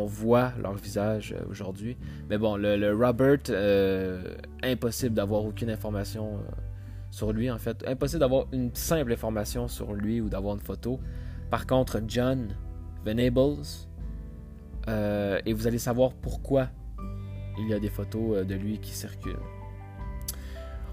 voit 0.06 0.54
leur 0.62 0.74
visage 0.76 1.34
euh, 1.34 1.44
aujourd'hui. 1.50 1.98
Mais 2.30 2.38
bon, 2.38 2.56
le, 2.58 2.94
Robert, 2.94 3.40
euh, 3.50 4.36
impossible 4.64 5.16
d'avoir 5.16 5.46
aucune 5.46 5.70
information 5.70 6.40
sur 7.12 7.34
lui 7.34 7.50
en 7.50 7.58
fait. 7.58 7.84
Impossible 7.88 8.20
d'avoir 8.20 8.46
une 8.52 8.74
simple 8.76 9.12
information 9.14 9.68
sur 9.68 9.94
lui 9.94 10.22
ou 10.22 10.30
d'avoir 10.30 10.56
une 10.56 10.62
photo. 10.62 11.00
Par 11.50 11.66
contre, 11.66 12.02
John 12.08 12.56
Venables, 13.06 13.66
et 14.88 15.54
vous 15.54 15.68
allez 15.68 15.80
savoir 15.80 16.14
pourquoi 16.14 16.70
il 17.60 17.68
y 17.70 17.74
a 17.74 17.80
des 17.80 17.90
photos 17.90 18.46
de 18.46 18.56
lui 18.56 18.80
qui 18.80 18.92
circulent. 18.92 19.40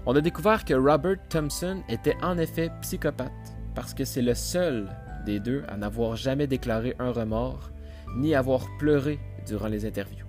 On 0.05 0.15
a 0.15 0.21
découvert 0.21 0.63
que 0.63 0.73
Robert 0.73 1.17
Thompson 1.29 1.81
était 1.89 2.15
en 2.21 2.37
effet 2.37 2.71
psychopathe 2.81 3.31
parce 3.75 3.93
que 3.93 4.05
c'est 4.05 4.21
le 4.21 4.35
seul 4.35 4.89
des 5.25 5.39
deux 5.39 5.63
à 5.67 5.77
n'avoir 5.77 6.15
jamais 6.15 6.47
déclaré 6.47 6.95
un 6.99 7.11
remords 7.11 7.71
ni 8.15 8.33
avoir 8.33 8.65
pleuré 8.79 9.19
durant 9.45 9.67
les 9.67 9.85
interviews. 9.85 10.25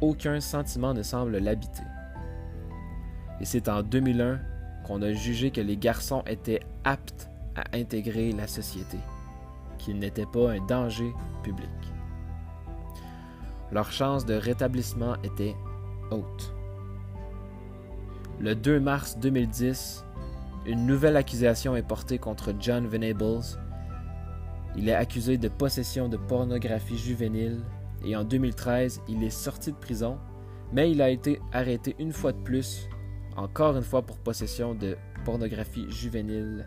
Aucun 0.00 0.40
sentiment 0.40 0.94
ne 0.94 1.02
semble 1.02 1.38
l'habiter. 1.38 1.82
Et 3.40 3.44
c'est 3.44 3.68
en 3.68 3.82
2001 3.82 4.40
qu'on 4.86 5.02
a 5.02 5.12
jugé 5.12 5.50
que 5.50 5.60
les 5.60 5.76
garçons 5.76 6.22
étaient 6.26 6.60
aptes 6.84 7.30
à 7.56 7.64
intégrer 7.74 8.32
la 8.32 8.46
société, 8.46 8.98
qu'ils 9.78 9.98
n'étaient 9.98 10.26
pas 10.26 10.52
un 10.52 10.64
danger 10.66 11.12
public. 11.42 11.68
Leur 13.72 13.90
chance 13.90 14.24
de 14.24 14.34
rétablissement 14.34 15.16
était 15.22 15.56
haute. 16.10 16.54
Le 18.38 18.54
2 18.54 18.78
mars 18.80 19.18
2010, 19.18 20.04
une 20.66 20.86
nouvelle 20.86 21.16
accusation 21.16 21.74
est 21.74 21.86
portée 21.86 22.18
contre 22.18 22.54
John 22.60 22.86
Venables. 22.86 23.58
Il 24.76 24.88
est 24.88 24.94
accusé 24.94 25.38
de 25.38 25.48
possession 25.48 26.08
de 26.08 26.16
pornographie 26.16 26.98
juvénile 26.98 27.60
et 28.04 28.14
en 28.14 28.24
2013, 28.24 29.00
il 29.08 29.24
est 29.24 29.30
sorti 29.30 29.72
de 29.72 29.76
prison, 29.76 30.18
mais 30.72 30.90
il 30.90 31.00
a 31.00 31.10
été 31.10 31.40
arrêté 31.52 31.96
une 31.98 32.12
fois 32.12 32.32
de 32.32 32.42
plus, 32.42 32.88
encore 33.36 33.76
une 33.76 33.82
fois 33.82 34.02
pour 34.02 34.18
possession 34.18 34.74
de 34.74 34.96
pornographie 35.24 35.90
juvénile 35.90 36.66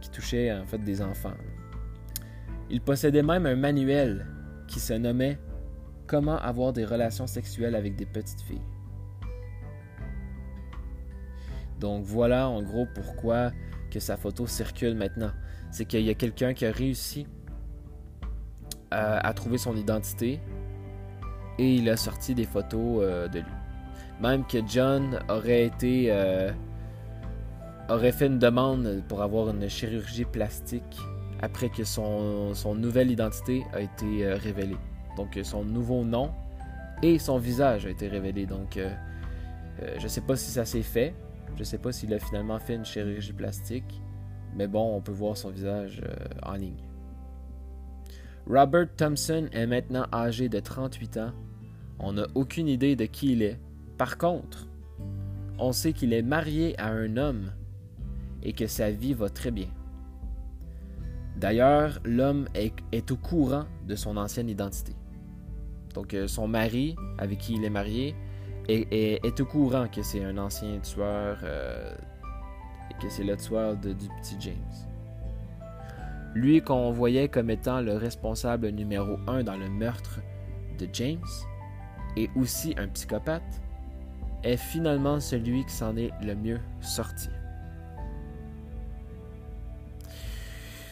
qui 0.00 0.10
touchait 0.10 0.52
en 0.52 0.64
fait 0.64 0.78
des 0.78 1.02
enfants. 1.02 1.34
Il 2.70 2.80
possédait 2.80 3.22
même 3.22 3.46
un 3.46 3.56
manuel 3.56 4.26
qui 4.66 4.80
se 4.80 4.92
nommait 4.92 5.38
Comment 6.08 6.38
avoir 6.38 6.72
des 6.72 6.86
relations 6.86 7.26
sexuelles 7.26 7.74
avec 7.74 7.94
des 7.94 8.06
petites 8.06 8.40
filles. 8.40 8.62
Donc 11.78 12.02
voilà 12.04 12.48
en 12.48 12.62
gros 12.62 12.86
pourquoi 12.94 13.52
que 13.90 14.00
sa 14.00 14.16
photo 14.16 14.46
circule 14.46 14.94
maintenant. 14.94 15.30
C'est 15.70 15.84
qu'il 15.84 16.00
y 16.00 16.08
a 16.08 16.14
quelqu'un 16.14 16.54
qui 16.54 16.64
a 16.64 16.72
réussi 16.72 17.26
à, 18.90 19.30
trouver 19.34 19.58
son 19.58 19.76
identité 19.76 20.40
et 21.58 21.74
il 21.74 21.90
a 21.90 21.98
sorti 21.98 22.34
des 22.34 22.46
photos 22.46 23.00
euh, 23.02 23.28
de 23.28 23.40
lui. 23.40 23.52
Même 24.22 24.46
que 24.46 24.58
John 24.66 25.20
aurait 25.28 25.66
été 25.66 26.06
euh, 26.08 26.50
aurait 27.88 28.12
fait 28.12 28.26
une 28.26 28.38
demande 28.38 29.02
pour 29.08 29.22
avoir 29.22 29.50
une 29.50 29.68
chirurgie 29.68 30.24
plastique 30.24 30.98
après 31.40 31.68
que 31.68 31.84
son, 31.84 32.52
nouvelle 32.74 33.10
identité 33.10 33.64
a 33.72 33.80
été 33.80 34.26
euh, 34.26 34.36
révélée. 34.36 34.76
Donc 35.16 35.38
son 35.42 35.64
nouveau 35.64 36.04
nom 36.04 36.30
et 37.02 37.18
son 37.18 37.38
visage 37.38 37.86
a 37.86 37.90
été 37.90 38.08
révélé. 38.08 38.46
Donc 38.46 38.78
je 39.96 40.02
ne 40.02 40.08
sais 40.08 40.20
pas 40.20 40.36
si 40.36 40.50
ça 40.50 40.64
s'est 40.64 40.82
fait, 40.82 41.14
je 41.56 41.64
sais 41.64 41.78
pas 41.78 41.92
s'il 41.92 42.14
a 42.14 42.18
finalement 42.18 42.58
fait 42.58 42.74
une 42.74 42.84
chirurgie 42.84 43.32
plastique, 43.32 44.00
mais 44.54 44.66
bon, 44.66 44.96
on 44.96 45.00
peut 45.00 45.12
voir 45.12 45.36
son 45.36 45.50
visage 45.50 46.00
euh, 46.04 46.14
en 46.42 46.54
ligne. 46.54 46.82
Robert 48.46 48.88
Thompson 48.96 49.48
est 49.52 49.66
maintenant 49.66 50.06
âgé 50.12 50.48
de 50.48 50.58
38 50.58 51.16
ans. 51.18 51.32
On 51.98 52.14
n'a 52.14 52.26
aucune 52.34 52.68
idée 52.68 52.96
de 52.96 53.04
qui 53.04 53.32
il 53.32 53.42
est. 53.42 53.58
Par 53.98 54.16
contre, 54.16 54.68
on 55.58 55.72
sait 55.72 55.92
qu'il 55.92 56.12
est 56.12 56.22
marié 56.22 56.78
à 56.80 56.88
un 56.88 57.16
homme 57.16 57.50
et 58.42 58.52
que 58.52 58.66
sa 58.66 58.90
vie 58.90 59.14
va 59.14 59.28
très 59.28 59.50
bien. 59.50 59.68
D'ailleurs, 61.36 62.00
l'homme 62.04 62.48
est, 62.54 63.10
au 63.10 63.16
courant 63.16 63.64
de 63.86 63.94
son 63.94 64.16
ancienne 64.16 64.48
identité. 64.48 64.94
Donc, 65.94 66.14
euh, 66.14 66.26
son 66.26 66.48
mari, 66.48 66.96
avec 67.18 67.38
qui 67.38 67.54
il 67.54 67.64
est 67.64 67.70
marié, 67.70 68.14
est, 68.68 69.40
au 69.40 69.44
courant 69.44 69.86
que 69.88 70.02
c'est 70.02 70.22
un 70.24 70.36
ancien 70.36 70.78
tueur 70.80 71.38
euh, 71.42 71.94
et 72.90 73.02
que 73.02 73.08
c'est 73.08 73.24
le 73.24 73.36
tueur 73.36 73.76
du 73.76 73.94
petit 73.94 74.36
James. 74.40 74.54
Lui 76.34 76.60
qu'on 76.60 76.90
voyait 76.90 77.28
comme 77.28 77.50
étant 77.50 77.80
le 77.80 77.94
responsable 77.94 78.68
numéro 78.70 79.16
un 79.26 79.42
dans 79.42 79.56
le 79.56 79.68
meurtre 79.70 80.20
de 80.78 80.88
James 80.92 81.24
et 82.16 82.28
aussi 82.36 82.74
un 82.76 82.88
psychopathe 82.88 83.62
est 84.44 84.56
finalement 84.56 85.20
celui 85.20 85.64
qui 85.64 85.72
s'en 85.72 85.96
est 85.96 86.10
le 86.22 86.34
mieux 86.34 86.60
sorti. 86.80 87.28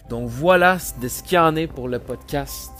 Donc 0.08 0.28
voilà 0.28 0.78
de 1.00 1.08
ce 1.08 1.22
qu'il 1.22 1.36
y 1.36 1.38
en 1.38 1.56
est 1.56 1.66
pour 1.66 1.88
le 1.88 1.98
podcast 1.98 2.72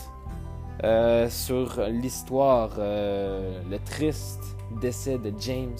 euh, 0.83 1.29
sur 1.29 1.81
l'histoire, 1.87 2.71
euh, 2.77 3.61
le 3.69 3.79
triste 3.79 4.43
décès 4.79 5.17
de 5.17 5.33
James 5.39 5.77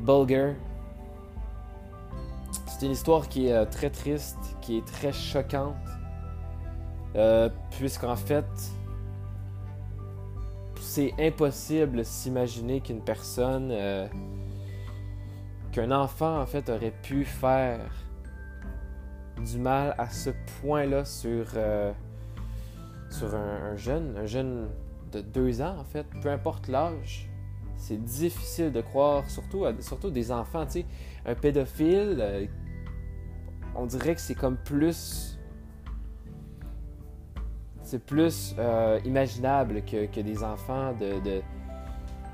Bulger, 0.00 0.54
C'est 2.66 2.86
une 2.86 2.92
histoire 2.92 3.28
qui 3.28 3.46
est 3.46 3.66
très 3.66 3.90
triste, 3.90 4.56
qui 4.60 4.78
est 4.78 4.84
très 4.84 5.12
choquante, 5.12 5.76
euh, 7.14 7.48
puisqu'en 7.70 8.16
fait, 8.16 8.44
c'est 10.80 11.14
impossible 11.18 11.98
de 11.98 12.02
s'imaginer 12.02 12.80
qu'une 12.80 13.00
personne, 13.00 13.68
euh, 13.70 14.06
qu'un 15.70 15.90
enfant 15.92 16.40
en 16.40 16.46
fait 16.46 16.68
aurait 16.68 16.94
pu 17.02 17.24
faire 17.24 17.80
du 19.44 19.58
mal 19.58 19.94
à 19.98 20.08
ce 20.08 20.30
point-là 20.60 21.04
sur, 21.04 21.46
euh, 21.56 21.92
sur 23.10 23.34
un, 23.34 23.76
jeune, 23.76 24.16
un 24.16 24.26
jeune 24.26 24.68
de 25.12 25.20
deux 25.20 25.60
ans 25.60 25.76
en 25.78 25.84
fait, 25.84 26.06
peu 26.22 26.30
importe 26.30 26.68
l'âge. 26.68 27.28
C'est 27.76 28.02
difficile 28.02 28.70
de 28.70 28.80
croire, 28.80 29.28
surtout, 29.28 29.64
surtout 29.80 30.10
des 30.10 30.30
enfants. 30.30 30.64
Un 31.26 31.34
pédophile, 31.34 32.48
on 33.74 33.86
dirait 33.86 34.14
que 34.14 34.20
c'est 34.20 34.36
comme 34.36 34.56
plus 34.56 35.32
c'est 37.92 37.98
plus 37.98 38.54
euh, 38.58 38.98
imaginable 39.04 39.82
que, 39.82 40.20
des 40.20 40.42
enfants 40.42 40.94
de, 40.94 41.20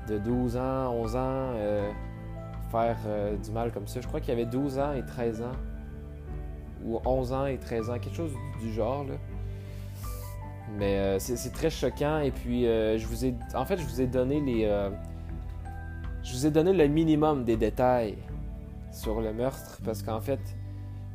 de, 0.07 0.17
12 0.17 0.55
ans, 0.55 0.93
11 0.93 1.15
ans 1.17 1.19
euh, 1.19 1.91
faire 2.71 2.97
euh, 3.05 3.35
du 3.35 3.51
mal 3.51 3.71
comme 3.73 3.85
ça. 3.85 3.99
Je 3.99 4.07
crois 4.07 4.21
qu'il 4.21 4.29
y 4.29 4.31
avait 4.31 4.45
12 4.45 4.79
ans 4.79 4.93
et 4.93 5.05
13 5.05 5.41
ans. 5.41 5.51
Ou 6.85 6.99
11 7.05 7.33
ans 7.33 7.45
et 7.45 7.57
13 7.57 7.89
ans, 7.89 7.99
quelque 7.99 8.15
chose 8.15 8.31
du 8.61 8.71
genre. 8.73 9.05
Là. 9.05 9.15
Mais 10.77 11.19
c'est 11.19 11.51
très 11.51 11.69
choquant. 11.69 12.19
Et 12.19 12.31
puis, 12.31 12.63
je 12.63 13.05
vous 13.05 13.25
ai. 13.25 13.33
En 13.55 13.65
fait, 13.65 13.77
je 13.77 13.83
vous 13.83 14.01
ai 14.01 14.07
donné 14.07 14.39
les. 14.39 14.63
je 16.23 16.31
vous 16.31 16.45
ai 16.45 16.51
donné 16.51 16.73
le 16.73 16.87
minimum 16.87 17.43
des 17.43 17.57
détails 17.57 18.15
sur 18.91 19.19
le 19.19 19.33
meurtre. 19.33 19.79
Parce 19.83 20.03
qu'en 20.03 20.21
fait, 20.21 20.39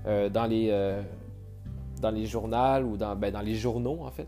dans 0.04 0.47
les 0.47 0.71
dans 2.00 2.11
les 2.11 2.26
journaux 2.26 2.85
ou 2.85 2.97
dans, 2.97 3.16
ben, 3.16 3.33
dans 3.33 3.40
les 3.40 3.54
journaux, 3.54 4.00
en 4.02 4.11
fait, 4.11 4.26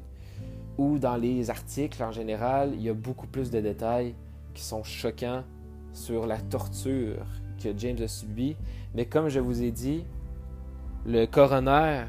ou 0.78 0.98
dans 0.98 1.16
les 1.16 1.50
articles 1.50 2.02
en 2.02 2.12
général, 2.12 2.72
il 2.74 2.82
y 2.82 2.88
a 2.88 2.94
beaucoup 2.94 3.26
plus 3.26 3.50
de 3.50 3.60
détails 3.60 4.14
qui 4.54 4.62
sont 4.62 4.82
choquants 4.82 5.42
sur 5.92 6.26
la 6.26 6.38
torture 6.38 7.24
que 7.62 7.68
James 7.76 8.00
a 8.02 8.08
subie. 8.08 8.56
Mais 8.94 9.06
comme 9.06 9.28
je 9.28 9.40
vous 9.40 9.62
ai 9.62 9.70
dit, 9.70 10.04
le 11.06 11.26
coroner 11.26 12.04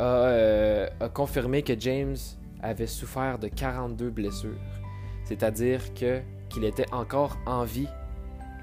a, 0.00 0.02
euh, 0.02 0.88
a 1.00 1.08
confirmé 1.08 1.62
que 1.62 1.78
James 1.78 2.16
avait 2.60 2.88
souffert 2.88 3.38
de 3.38 3.46
42 3.46 4.10
blessures. 4.10 4.58
C'est-à-dire 5.24 5.94
que 5.94 6.20
qu'il 6.48 6.64
était 6.64 6.90
encore 6.92 7.38
en 7.46 7.64
vie 7.64 7.88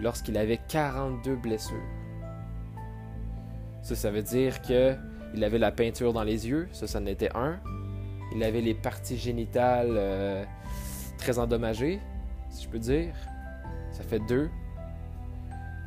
lorsqu'il 0.02 0.38
avait 0.38 0.60
42 0.68 1.36
blessures. 1.36 1.78
Ça, 3.84 3.96
ça 3.96 4.12
veut 4.12 4.24
dire 4.24 4.62
que 4.62 4.96
il 5.34 5.44
avait 5.44 5.60
la 5.60 5.72
peinture 5.72 6.12
dans 6.12 6.24
les 6.24 6.48
yeux, 6.48 6.68
ça, 6.72 6.88
ça 6.88 7.00
en 7.00 7.06
était 7.06 7.30
un. 7.36 7.60
Il 8.34 8.44
avait 8.44 8.62
les 8.62 8.74
parties 8.74 9.18
génitales 9.18 9.92
euh, 9.92 10.44
très 11.18 11.40
endommagées, 11.40 12.02
si 12.50 12.64
je 12.64 12.70
peux 12.70 12.80
dire. 12.80 13.14
Ça 13.92 14.04
fait 14.04 14.20
deux. 14.28 14.50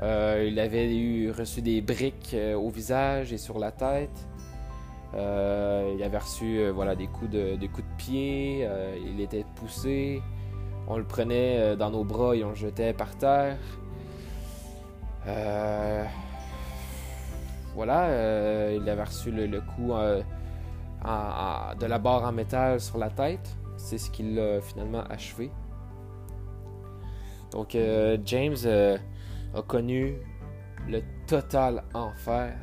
Euh, 0.02 0.46
il 0.48 0.60
avait 0.60 0.94
eu, 0.94 1.30
reçu 1.30 1.60
des 1.60 1.80
briques 1.80 2.30
euh, 2.34 2.54
au 2.54 2.70
visage 2.70 3.32
et 3.32 3.38
sur 3.38 3.58
la 3.58 3.72
tête. 3.72 4.28
il 5.14 6.02
avait 6.02 6.18
reçu 6.18 6.58
des, 6.96 7.08
coups 7.08 7.30
de, 7.30 7.96
pied. 7.96 8.68
il 9.04 9.20
était 9.20 9.44
poussé. 9.56 10.22
On 10.86 10.96
le 10.96 11.04
prenait 11.04 11.76
dans 11.76 11.90
nos 11.90 12.04
bras 12.04 12.34
et 12.36 12.44
on 12.44 12.50
le 12.50 12.54
jetait 12.54 12.92
par 12.92 13.16
terre. 13.16 13.58
voilà, 17.74 18.72
il 18.72 18.88
avait 18.88 19.04
reçu 19.04 19.30
le, 19.30 19.60
coup 19.60 19.92
de 19.92 21.86
la 21.86 21.98
barre 21.98 22.24
en 22.24 22.32
métal 22.32 22.80
sur 22.80 22.98
la 22.98 23.10
tête. 23.10 23.56
C'est 23.76 23.98
ce 23.98 24.10
qui 24.10 24.22
l'a 24.34 24.60
finalement 24.60 25.04
achevé. 25.08 25.50
Donc 27.50 27.74
euh, 27.74 28.18
James 28.24 28.56
euh, 28.64 28.98
a 29.54 29.62
connu 29.62 30.16
le 30.88 31.00
total 31.26 31.84
enfer 31.94 32.56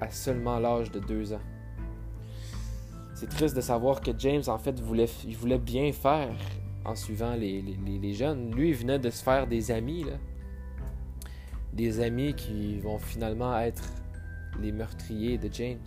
à 0.00 0.10
seulement 0.10 0.58
l'âge 0.58 0.90
de 0.90 1.00
deux 1.00 1.32
ans. 1.32 1.40
C'est 3.14 3.28
triste 3.28 3.56
de 3.56 3.60
savoir 3.60 4.00
que 4.00 4.12
James, 4.16 4.42
en 4.46 4.58
fait, 4.58 4.78
voulait, 4.80 5.08
il 5.26 5.36
voulait 5.36 5.58
bien 5.58 5.92
faire 5.92 6.36
en 6.84 6.94
suivant 6.94 7.34
les, 7.34 7.62
les, 7.62 8.14
jeunes. 8.14 8.54
Lui, 8.54 8.68
il 8.68 8.74
venait 8.74 8.98
de 8.98 9.10
se 9.10 9.22
faire 9.22 9.46
des 9.46 9.70
amis, 9.70 10.04
là. 10.04 10.12
Des 11.72 12.00
amis 12.00 12.34
qui 12.34 12.78
vont 12.78 12.98
finalement 12.98 13.58
être 13.58 13.82
les 14.60 14.72
meurtriers 14.72 15.36
de 15.36 15.52
James. 15.52 15.78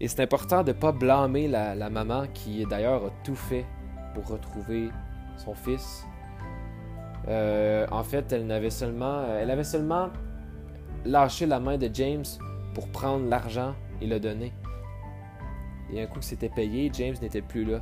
Et 0.00 0.08
c'est 0.08 0.22
important 0.22 0.62
de 0.62 0.72
ne 0.72 0.76
pas 0.76 0.92
blâmer 0.92 1.46
la, 1.46 1.90
maman 1.90 2.26
qui 2.32 2.64
d'ailleurs 2.66 3.04
a 3.04 3.10
tout 3.22 3.36
fait 3.36 3.66
pour 4.14 4.26
retrouver 4.26 4.88
son 5.36 5.54
fils. 5.54 6.04
Euh, 7.28 7.86
en 7.90 8.02
fait, 8.02 8.32
elle 8.32 8.46
n'avait 8.46 8.70
seulement, 8.70 9.24
elle 9.26 9.50
avait 9.50 9.64
seulement 9.64 10.08
lâché 11.04 11.46
la 11.46 11.60
main 11.60 11.76
de 11.76 11.90
James 11.92 12.24
pour 12.74 12.88
prendre 12.88 13.28
l'argent 13.28 13.74
et 14.00 14.06
le 14.06 14.18
donner. 14.20 14.52
Et 15.92 16.02
un 16.02 16.06
coup 16.06 16.20
que 16.20 16.24
c'était 16.24 16.48
payé, 16.48 16.90
James 16.94 17.16
n'était 17.20 17.42
plus 17.42 17.64
là. 17.64 17.80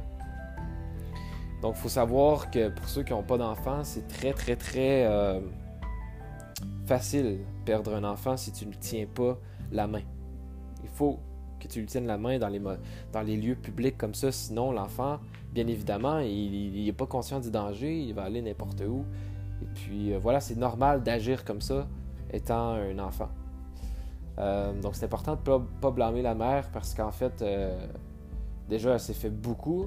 Donc, 1.63 1.75
faut 1.75 1.89
savoir 1.89 2.51
que 2.51 2.69
pour 2.69 2.89
ceux 2.89 3.03
qui 3.03 3.13
n'ont 3.13 3.23
pas 3.23 3.37
d'enfants, 3.37 3.83
c'est 3.83 4.07
très, 4.07 4.33
très, 4.33 4.57
très 4.57 5.05
euh, 5.07 5.41
facile 6.87 7.39
perdre 7.65 7.95
un 7.95 8.05
enfant 8.05 8.37
si 8.37 8.53
tu 8.53 8.67
ne 8.67 8.73
tiens 8.73 9.07
pas 9.13 9.39
la 9.73 9.87
main. 9.87 10.03
Il 10.83 10.89
faut 10.89 11.19
que 11.61 11.67
tu 11.67 11.81
lui 11.81 11.87
tiennes 11.87 12.07
la 12.07 12.17
main 12.17 12.39
dans 12.39 12.49
les, 12.49 12.61
dans 12.61 13.23
les 13.23 13.37
lieux 13.37 13.57
publics 13.57 13.99
comme 13.99 14.15
ça. 14.15 14.31
Sinon, 14.31 14.73
l'enfant, 14.73 15.19
bien 15.53 15.67
évidemment, 15.67 16.21
il 16.21 16.85
n'est 16.85 16.93
pas 16.93 17.07
conscient 17.07 17.41
du 17.41 17.51
danger, 17.51 18.01
il 18.01 18.15
va 18.15 18.23
aller 18.23 18.41
n'importe 18.41 18.81
où. 18.87 19.05
Et 19.63 19.67
puis 19.75 20.13
euh, 20.13 20.19
voilà, 20.19 20.41
c'est 20.41 20.57
normal 20.57 21.03
d'agir 21.03 21.45
comme 21.45 21.61
ça 21.61 21.87
étant 22.33 22.73
un 22.73 22.99
enfant. 22.99 23.29
Euh, 24.39 24.73
donc 24.81 24.95
c'est 24.95 25.07
important 25.07 25.33
de 25.33 25.51
ne 25.51 25.59
pas, 25.81 25.91
blâmer 25.91 26.23
la 26.23 26.35
mère 26.35 26.71
parce 26.73 26.95
qu'en 26.95 27.11
fait, 27.11 27.43
euh, 27.43 27.77
déjà, 28.69 28.95
elle 28.95 29.01
s'est 29.01 29.15
fait 29.15 29.31
beaucoup, 29.31 29.87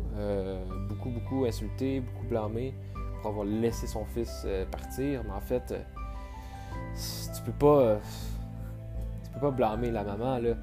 beaucoup, 0.89 1.09
beaucoup 1.09 1.45
insulter, 1.45 2.01
beaucoup 2.01 2.25
blâmer 2.27 2.73
pour 3.21 3.31
avoir 3.31 3.45
laissé 3.45 3.87
son 3.87 4.05
fils 4.05 4.45
partir. 4.71 5.23
Mais 5.23 5.33
en 5.33 5.41
fait, 5.41 5.73
tu 7.35 7.41
peux 7.43 7.51
pas. 7.51 7.99
tu 9.23 9.31
peux 9.31 9.39
pas 9.39 9.51
blâmer 9.51 9.91
la 9.91 10.03
maman, 10.03 10.39
là. 10.39 10.55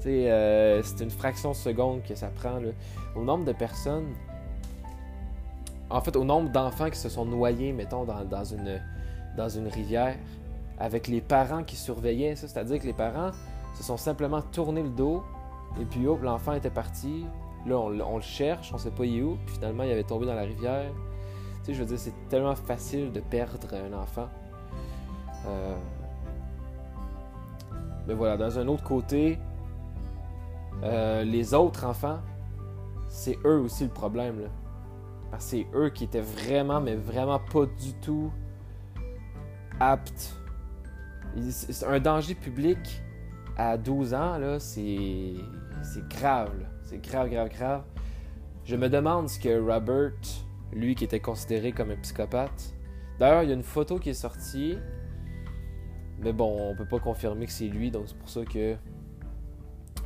C'est 0.00 1.00
une 1.00 1.10
fraction 1.10 1.52
de 1.52 1.56
seconde 1.56 2.02
que 2.02 2.16
ça 2.16 2.26
prend. 2.26 2.58
Au 3.14 3.22
nombre 3.22 3.44
de 3.44 3.52
personnes, 3.52 4.08
en 5.92 6.00
fait, 6.00 6.16
au 6.16 6.24
nombre 6.24 6.50
d'enfants 6.50 6.88
qui 6.90 6.98
se 6.98 7.08
sont 7.08 7.26
noyés, 7.26 7.72
mettons, 7.72 8.04
dans, 8.04 8.44
une, 8.44 8.80
dans 9.36 9.48
une 9.48 9.68
rivière, 9.68 10.16
avec 10.78 11.06
les 11.06 11.20
parents 11.20 11.62
qui 11.62 11.76
surveillaient 11.76 12.34
ça, 12.34 12.48
c'est-à-dire 12.48 12.80
que 12.80 12.86
les 12.86 12.94
parents 12.94 13.30
se 13.74 13.82
sont 13.82 13.98
simplement 13.98 14.40
tournés 14.40 14.82
le 14.82 14.88
dos, 14.88 15.22
et 15.80 15.84
puis 15.84 16.06
hop, 16.06 16.22
l'enfant 16.22 16.54
était 16.54 16.70
parti. 16.70 17.26
Là, 17.66 17.78
on, 17.78 18.16
le 18.16 18.22
cherche, 18.22 18.72
on 18.72 18.78
sait 18.78 18.90
pas 18.90 19.04
où, 19.04 19.36
puis 19.46 19.54
finalement, 19.54 19.84
il 19.84 19.92
avait 19.92 20.02
tombé 20.02 20.26
dans 20.26 20.34
la 20.34 20.42
rivière. 20.42 20.90
Tu 21.60 21.66
sais, 21.66 21.74
je 21.74 21.80
veux 21.80 21.86
dire, 21.88 21.98
c'est 21.98 22.28
tellement 22.28 22.56
facile 22.56 23.12
de 23.12 23.20
perdre 23.20 23.68
un 23.74 23.92
enfant. 23.92 24.28
Euh, 25.46 25.74
mais 28.06 28.14
voilà, 28.14 28.36
dans 28.36 28.58
un 28.58 28.66
autre 28.66 28.82
côté, 28.82 29.38
euh, 30.82 31.22
les 31.22 31.54
autres 31.54 31.84
enfants, 31.84 32.18
c'est 33.08 33.38
eux 33.44 33.60
aussi 33.60 33.84
le 33.84 33.90
problème. 33.90 34.40
Là. 34.40 34.48
C'est 35.38 35.66
eux 35.74 35.90
qui 35.90 36.04
étaient 36.04 36.20
vraiment, 36.20 36.80
mais 36.80 36.94
vraiment 36.94 37.38
pas 37.38 37.66
du 37.66 37.94
tout 38.00 38.30
aptes. 39.80 40.34
C'est 41.50 41.86
un 41.86 41.98
danger 41.98 42.34
public 42.34 43.02
à 43.56 43.76
12 43.76 44.14
ans, 44.14 44.38
là, 44.38 44.60
c'est, 44.60 45.34
grave. 46.10 46.52
C'est 46.82 47.02
grave, 47.02 47.30
grave, 47.30 47.48
grave. 47.48 47.82
Je 48.64 48.76
me 48.76 48.88
demande 48.88 49.28
ce 49.28 49.38
que 49.38 49.58
Robert, 49.58 50.12
lui 50.72 50.94
qui 50.94 51.04
était 51.04 51.20
considéré 51.20 51.72
comme 51.72 51.90
un 51.90 51.96
psychopathe. 51.96 52.74
D'ailleurs, 53.18 53.42
il 53.42 53.48
y 53.48 53.52
a 53.52 53.54
une 53.54 53.62
photo 53.62 53.98
qui 53.98 54.10
est 54.10 54.14
sortie. 54.14 54.78
Mais 56.20 56.32
bon, 56.32 56.70
on 56.70 56.76
peut 56.76 56.86
pas 56.86 57.00
confirmer 57.00 57.46
que 57.46 57.52
c'est 57.52 57.66
lui, 57.66 57.90
donc 57.90 58.04
c'est 58.06 58.16
pour 58.16 58.28
ça 58.28 58.44
que 58.44 58.76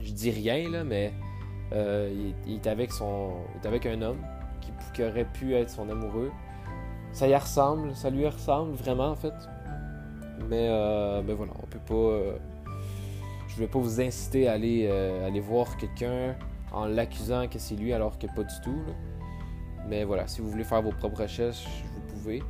je 0.00 0.12
dis 0.12 0.30
rien, 0.30 0.70
là, 0.70 0.82
mais 0.84 1.12
euh, 1.72 2.32
il, 2.46 2.54
est 2.54 2.66
avec 2.66 2.92
son, 2.92 3.32
est 3.60 3.66
avec 3.66 3.84
un 3.84 4.00
homme 4.00 4.22
qui, 4.92 5.02
aurait 5.02 5.24
pu 5.24 5.54
être 5.54 5.70
son 5.70 5.88
amoureux. 5.88 6.30
Ça 7.12 7.28
y 7.28 7.34
ressemble, 7.34 7.94
ça 7.94 8.10
lui 8.10 8.26
ressemble 8.26 8.74
vraiment 8.74 9.08
en 9.08 9.16
fait. 9.16 9.34
Mais, 10.48 10.68
euh, 10.68 11.22
voilà, 11.26 11.52
on 11.62 11.66
peut 11.66 11.78
pas. 11.78 11.94
Euh, 11.94 12.36
je 13.48 13.56
vais 13.56 13.68
pas 13.68 13.78
vous 13.78 14.00
inciter 14.00 14.48
à 14.48 14.52
aller, 14.52 14.88
aller 15.24 15.40
voir 15.40 15.76
quelqu'un 15.78 16.34
en 16.72 16.84
l'accusant 16.84 17.48
que 17.48 17.58
c'est 17.58 17.74
lui 17.74 17.92
alors 17.92 18.18
que 18.18 18.26
pas 18.26 18.42
du 18.42 18.60
tout. 18.62 18.82
Mais 19.88 20.04
voilà, 20.04 20.26
si 20.26 20.40
vous 20.40 20.50
voulez 20.50 20.64
faire 20.64 20.82
vos 20.82 20.90
propres 20.90 21.22
recherches, 21.22 21.66
vous 21.94 22.14
pouvez. 22.14 22.42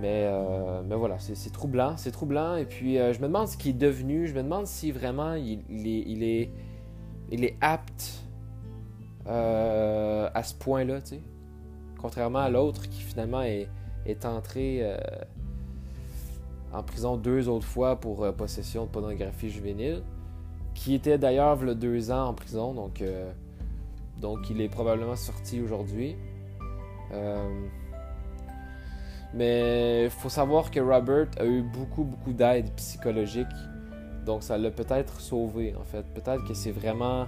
Mais, 0.00 0.26
euh, 0.26 0.82
mais 0.86 0.94
voilà, 0.94 1.18
c'est 1.18 1.52
troublant, 1.52 1.96
c'est 1.96 2.10
troublant. 2.10 2.56
Et 2.56 2.66
puis, 2.66 2.98
euh, 2.98 3.12
je 3.12 3.20
me 3.20 3.26
demande 3.26 3.48
ce 3.48 3.56
qu'il 3.56 3.70
est 3.70 3.78
devenu. 3.78 4.26
Je 4.26 4.34
me 4.34 4.42
demande 4.42 4.66
si 4.66 4.92
vraiment 4.92 5.34
il, 5.34 5.60
est, 5.86 6.50
il 7.30 7.44
est 7.44 7.56
apte 7.60 8.25
à 9.28 10.42
ce 10.42 10.54
point-là, 10.54 11.00
tu 11.00 11.08
sais. 11.08 11.20
Contrairement 11.98 12.40
à 12.40 12.50
l'autre 12.50 12.88
qui 12.88 13.02
finalement 13.02 13.42
est, 13.42 13.68
est 14.04 14.24
entré 14.24 14.96
en 16.72 16.82
prison 16.82 17.16
deux 17.16 17.48
autres 17.48 17.66
fois 17.66 17.96
pour 17.98 18.32
possession 18.34 18.84
de 18.84 18.90
pornographie 18.90 19.50
juvénile, 19.50 20.02
qui 20.74 20.94
était 20.94 21.18
d'ailleurs 21.18 21.56
il 21.56 21.74
deux 21.74 22.10
ans 22.10 22.28
en 22.28 22.34
prison, 22.34 22.74
donc, 22.74 23.02
donc 24.20 24.50
il 24.50 24.60
est 24.60 24.68
probablement 24.68 25.16
sorti 25.16 25.60
aujourd'hui. 25.60 26.16
Mais 29.34 30.04
il 30.04 30.10
faut 30.10 30.28
savoir 30.28 30.70
que 30.70 30.80
Robert 30.80 31.28
a 31.38 31.44
eu 31.44 31.62
beaucoup, 31.62 32.04
beaucoup 32.04 32.32
d'aide 32.32 32.70
psychologique. 32.76 33.46
Donc 34.24 34.42
ça 34.42 34.56
l'a 34.58 34.70
peut-être 34.70 35.20
sauvé, 35.20 35.74
en 35.78 35.84
fait. 35.84 36.02
Peut-être 36.14 36.44
que 36.44 36.54
c'est 36.54 36.70
vraiment 36.70 37.26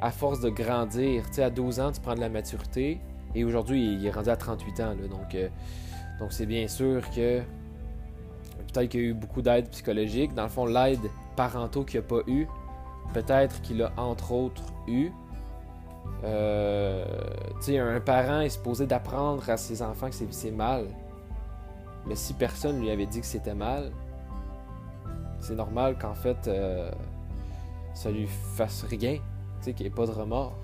à 0.00 0.10
force 0.10 0.40
de 0.40 0.50
grandir. 0.50 1.26
Tu 1.28 1.34
sais, 1.34 1.42
à 1.42 1.50
12 1.50 1.80
ans, 1.80 1.92
tu 1.92 2.00
prends 2.00 2.14
de 2.14 2.20
la 2.20 2.28
maturité. 2.28 3.00
Et 3.34 3.44
aujourd'hui, 3.44 3.94
il 3.94 4.06
est 4.06 4.10
rendu 4.10 4.30
à 4.30 4.36
38 4.36 4.80
ans. 4.80 4.94
donc, 5.10 5.34
euh, 5.34 5.48
donc 6.18 6.32
c'est 6.32 6.46
bien 6.46 6.68
sûr 6.68 7.02
que 7.10 7.40
peut-être 8.72 8.90
qu'il 8.90 9.00
y 9.00 9.04
a 9.04 9.06
eu 9.08 9.14
beaucoup 9.14 9.42
d'aide 9.42 9.68
psychologique. 9.70 10.34
Dans 10.34 10.44
le 10.44 10.48
fond, 10.48 10.66
l'aide 10.66 11.00
parentaux 11.36 11.84
qu'il 11.84 12.00
n'a 12.00 12.06
pas 12.06 12.20
eu, 12.26 12.46
peut-être 13.12 13.60
qu'il 13.62 13.82
a 13.82 13.92
entre 13.96 14.32
autres 14.32 14.64
eu. 14.86 15.10
Euh, 16.24 17.04
un 17.68 18.00
parent 18.00 18.40
est 18.40 18.48
supposé 18.48 18.86
d'apprendre 18.86 19.48
à 19.50 19.56
ses 19.56 19.82
enfants 19.82 20.08
que 20.08 20.14
c'est 20.30 20.50
mal. 20.50 20.86
Mais 22.06 22.14
si 22.14 22.32
personne 22.34 22.80
lui 22.80 22.90
avait 22.90 23.06
dit 23.06 23.20
que 23.20 23.26
c'était 23.26 23.54
mal, 23.54 23.90
c'est 25.40 25.56
normal 25.56 25.96
qu'en 25.98 26.14
fait, 26.14 26.48
euh, 26.48 26.90
ça 27.94 28.10
lui 28.10 28.26
fasse 28.56 28.84
rien, 28.84 29.18
qu'il 29.72 29.86
n'y 29.86 29.92
ait 29.92 29.94
pas 29.94 30.06
de 30.06 30.12
remords. 30.12 30.56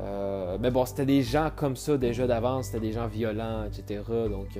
Euh, 0.00 0.58
mais 0.60 0.70
bon, 0.70 0.84
c'était 0.84 1.06
des 1.06 1.22
gens 1.22 1.50
comme 1.54 1.76
ça 1.76 1.96
déjà 1.96 2.26
d'avance, 2.26 2.66
c'était 2.66 2.80
des 2.80 2.92
gens 2.92 3.06
violents, 3.06 3.64
etc. 3.64 4.02
Donc, 4.28 4.58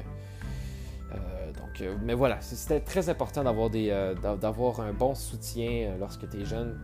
donc 1.56 1.84
mais 2.04 2.14
voilà, 2.14 2.40
c'était 2.40 2.80
très 2.80 3.08
important 3.08 3.42
d'avoir 3.44 4.80
un 4.80 4.92
bon 4.92 5.14
soutien 5.14 5.96
lorsque 5.98 6.28
tu 6.28 6.40
es 6.40 6.44
jeune. 6.44 6.78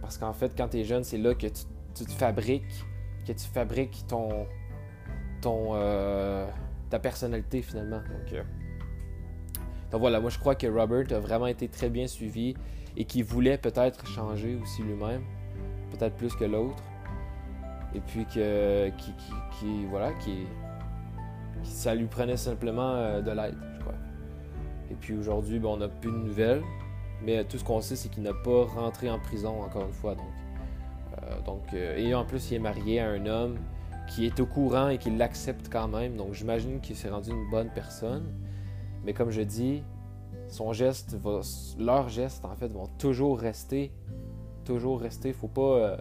Parce 0.00 0.18
qu'en 0.18 0.32
fait, 0.32 0.52
quand 0.56 0.68
tu 0.68 0.78
es 0.78 0.84
jeune, 0.84 1.04
c'est 1.04 1.18
là 1.18 1.34
que 1.34 1.46
tu 1.46 1.64
tu 1.96 2.04
te 2.04 2.12
fabriques, 2.12 2.84
que 3.26 3.32
tu 3.32 3.46
fabriques 3.46 4.04
ton, 4.06 4.46
ton, 5.40 5.70
euh, 5.74 6.46
ta 6.90 6.98
personnalité 6.98 7.62
finalement. 7.62 8.02
Euh, 8.32 8.42
donc, 9.90 10.00
voilà, 10.00 10.20
moi 10.20 10.30
je 10.30 10.38
crois 10.38 10.54
que 10.54 10.66
Robert 10.66 11.06
a 11.10 11.20
vraiment 11.20 11.46
été 11.46 11.68
très 11.68 11.88
bien 11.88 12.06
suivi 12.06 12.54
et 12.96 13.04
qu'il 13.04 13.24
voulait 13.24 13.58
peut-être 13.58 14.06
changer 14.06 14.58
aussi 14.62 14.82
lui-même, 14.82 15.22
peut-être 15.96 16.16
plus 16.16 16.34
que 16.34 16.44
l'autre. 16.44 16.82
Et 17.94 18.00
puis 18.00 18.26
que, 18.26 18.90
qui, 19.58 19.86
voilà, 19.86 20.12
qui, 20.14 20.46
ça 21.62 21.94
lui 21.94 22.06
prenait 22.06 22.36
simplement 22.36 22.92
euh, 22.92 23.20
de 23.22 23.30
l'aide, 23.30 23.56
je 23.74 23.80
crois. 23.80 23.94
Et 24.90 24.94
puis 24.94 25.14
aujourd'hui, 25.14 25.58
ben, 25.58 25.68
on 25.70 25.76
n'a 25.78 25.88
plus 25.88 26.10
de 26.10 26.16
nouvelles, 26.16 26.62
mais 27.22 27.44
tout 27.44 27.58
ce 27.58 27.64
qu'on 27.64 27.80
sait, 27.80 27.96
c'est 27.96 28.08
qu'il 28.08 28.22
n'a 28.22 28.34
pas 28.34 28.64
rentré 28.64 29.10
en 29.10 29.18
prison 29.18 29.62
encore 29.62 29.86
une 29.86 29.92
fois. 29.92 30.14
Donc, 30.14 30.26
euh, 31.22 31.40
donc, 31.42 31.62
euh, 31.72 31.96
et 31.96 32.14
en 32.14 32.24
plus, 32.24 32.50
il 32.50 32.56
est 32.56 32.60
marié 32.60 33.00
à 33.00 33.08
un 33.08 33.26
homme 33.26 33.56
qui 34.08 34.26
est 34.26 34.38
au 34.40 34.46
courant 34.46 34.88
et 34.88 34.98
qui 34.98 35.10
l'accepte 35.10 35.68
quand 35.70 35.88
même. 35.88 36.16
Donc, 36.16 36.34
j'imagine 36.34 36.80
qu'il 36.80 36.96
s'est 36.96 37.08
rendu 37.08 37.30
une 37.30 37.50
bonne 37.50 37.70
personne. 37.74 38.24
Mais 39.04 39.12
comme 39.12 39.30
je 39.30 39.42
dis, 39.42 39.82
son 40.48 40.72
geste 40.72 41.16
leurs 41.78 42.08
gestes 42.08 42.44
en 42.44 42.54
fait 42.54 42.68
vont 42.68 42.86
toujours 42.98 43.38
rester, 43.38 43.92
toujours 44.66 45.00
rester. 45.00 45.32
Faut 45.32 45.48
pas, 45.48 45.60
euh, 45.60 45.96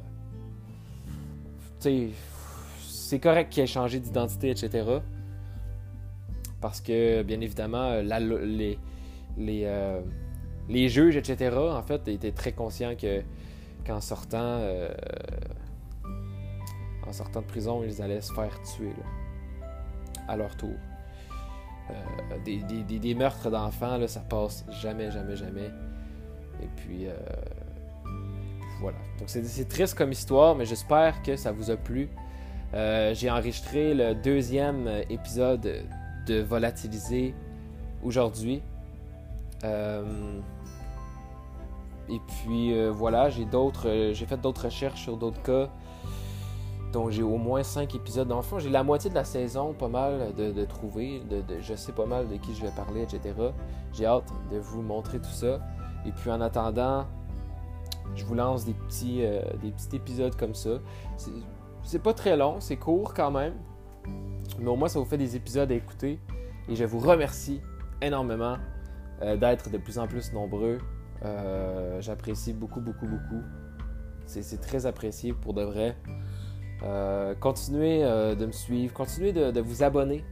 c'est 2.80 3.20
correct 3.20 3.52
qu'il 3.52 3.64
ait 3.64 3.68
changé 3.68 4.00
d'identité, 4.00 4.50
etc. 4.50 5.00
Parce 6.60 6.82
que 6.82 7.22
bien 7.24 7.40
évidemment, 7.42 8.02
les, 8.02 8.80
les, 9.38 9.68
les 10.68 10.90
juges, 10.90 11.16
etc. 11.16 11.56
En 11.58 11.84
fait, 11.84 12.08
étaient 12.08 12.32
très 12.32 12.52
conscients 12.52 12.96
que 12.96 13.22
qu'en 13.86 14.02
sortant, 14.02 14.58
euh, 14.62 14.90
en 17.08 17.14
sortant 17.14 17.42
de 17.42 17.46
prison, 17.46 17.84
ils 17.84 18.02
allaient 18.02 18.22
se 18.22 18.34
faire 18.34 18.60
tuer 18.64 18.94
à 20.28 20.36
leur 20.36 20.56
tour. 20.58 20.76
Euh, 21.92 22.40
des, 22.44 23.14
meurtres 23.16 23.52
d'enfants, 23.52 24.00
ça 24.08 24.22
passe 24.22 24.66
jamais, 24.82 25.12
jamais, 25.12 25.36
jamais. 25.36 25.70
Et 26.62 26.68
puis, 26.76 27.08
euh. 27.08 27.14
Donc, 29.20 29.30
c'est 29.30 29.70
triste 29.70 29.98
comme 29.98 30.12
histoire, 30.12 30.56
mais 30.56 30.66
j'espère 30.66 31.22
que 31.24 31.36
ça 31.36 31.52
vous 31.52 31.72
a 31.72 31.78
plu. 31.78 32.10
J'ai 32.74 33.30
enregistré 33.30 33.94
le 33.94 34.14
deuxième 34.16 34.90
épisode 35.10 35.86
de 36.28 36.42
Volatiliser 36.42 37.34
aujourd'hui. 38.04 38.62
Et 42.10 42.20
puis 42.20 42.74
euh, 42.74 42.92
voilà, 42.92 43.30
j'ai 43.30 43.46
d'autres, 43.46 43.90
euh, 43.90 44.14
j'ai 44.14 44.26
fait 44.26 44.38
d'autres 44.38 44.66
recherches 44.66 45.02
sur 45.02 45.18
d'autres 45.18 45.42
cas. 45.42 45.70
Donc 46.94 47.10
j'ai 47.10 47.24
au 47.24 47.38
moins 47.38 47.64
5 47.64 47.94
épisodes. 47.96 48.28
Dans 48.28 48.42
j'ai 48.60 48.70
la 48.70 48.84
moitié 48.84 49.10
de 49.10 49.16
la 49.16 49.24
saison, 49.24 49.74
pas 49.74 49.88
mal 49.88 50.34
de, 50.36 50.66
trouver. 50.66 51.22
Je 51.60 51.76
sais 51.76 51.92
pas 51.92 52.06
mal 52.06 52.30
de 52.30 52.38
qui 52.38 52.56
je 52.56 52.62
vais 52.62 52.72
parler, 52.72 53.02
etc. 53.02 53.34
J'ai 53.92 54.06
hâte 54.06 54.32
de 54.52 54.58
vous 54.60 54.82
montrer 54.82 55.20
tout 55.20 55.32
ça. 55.32 55.60
Et 56.06 56.12
puis 56.12 56.32
en 56.32 56.40
attendant, 56.40 57.06
je 58.16 58.26
vous 58.26 58.36
lance 58.36 58.66
des 58.66 58.74
petits, 58.74 59.24
euh, 59.24 59.42
des 59.62 59.72
petits 59.72 59.96
épisodes 59.96 60.36
comme 60.36 60.56
ça. 60.56 60.80
C'est 61.84 62.02
pas 62.02 62.14
très 62.14 62.38
long, 62.38 62.60
c'est 62.60 62.78
court 62.78 63.14
quand 63.14 63.32
même. 63.32 63.54
Mais 64.60 64.68
au 64.68 64.76
moins, 64.76 64.88
ça 64.88 65.00
vous 65.00 65.06
fait 65.06 65.18
des 65.18 65.36
épisodes 65.36 65.72
à 65.72 65.76
écouter. 65.76 66.20
Et 66.70 66.76
je 66.76 66.84
vous 66.84 67.00
remercie 67.00 67.62
énormément 68.02 68.58
d'être 69.22 69.70
de 69.70 69.78
plus 69.78 69.98
en 69.98 70.08
plus 70.08 70.34
nombreux 70.34 70.78
euh, 71.24 72.02
j'apprécie 72.02 72.54
beaucoup, 72.54 72.82
beaucoup, 72.82 73.08
beaucoup. 73.08 73.42
C'est 74.26 74.60
très 74.60 74.86
apprécié 74.86 75.34
pour 75.34 75.54
de 75.54 75.64
vrai. 75.64 75.96
Euh, 76.84 77.36
continuez 77.36 78.04
euh, 78.04 78.36
de 78.36 78.46
me 78.48 78.52
suivre, 78.52 78.94
continuez 78.94 79.32
de, 79.32 79.60
vous 79.62 79.84
abonner, 79.84 80.26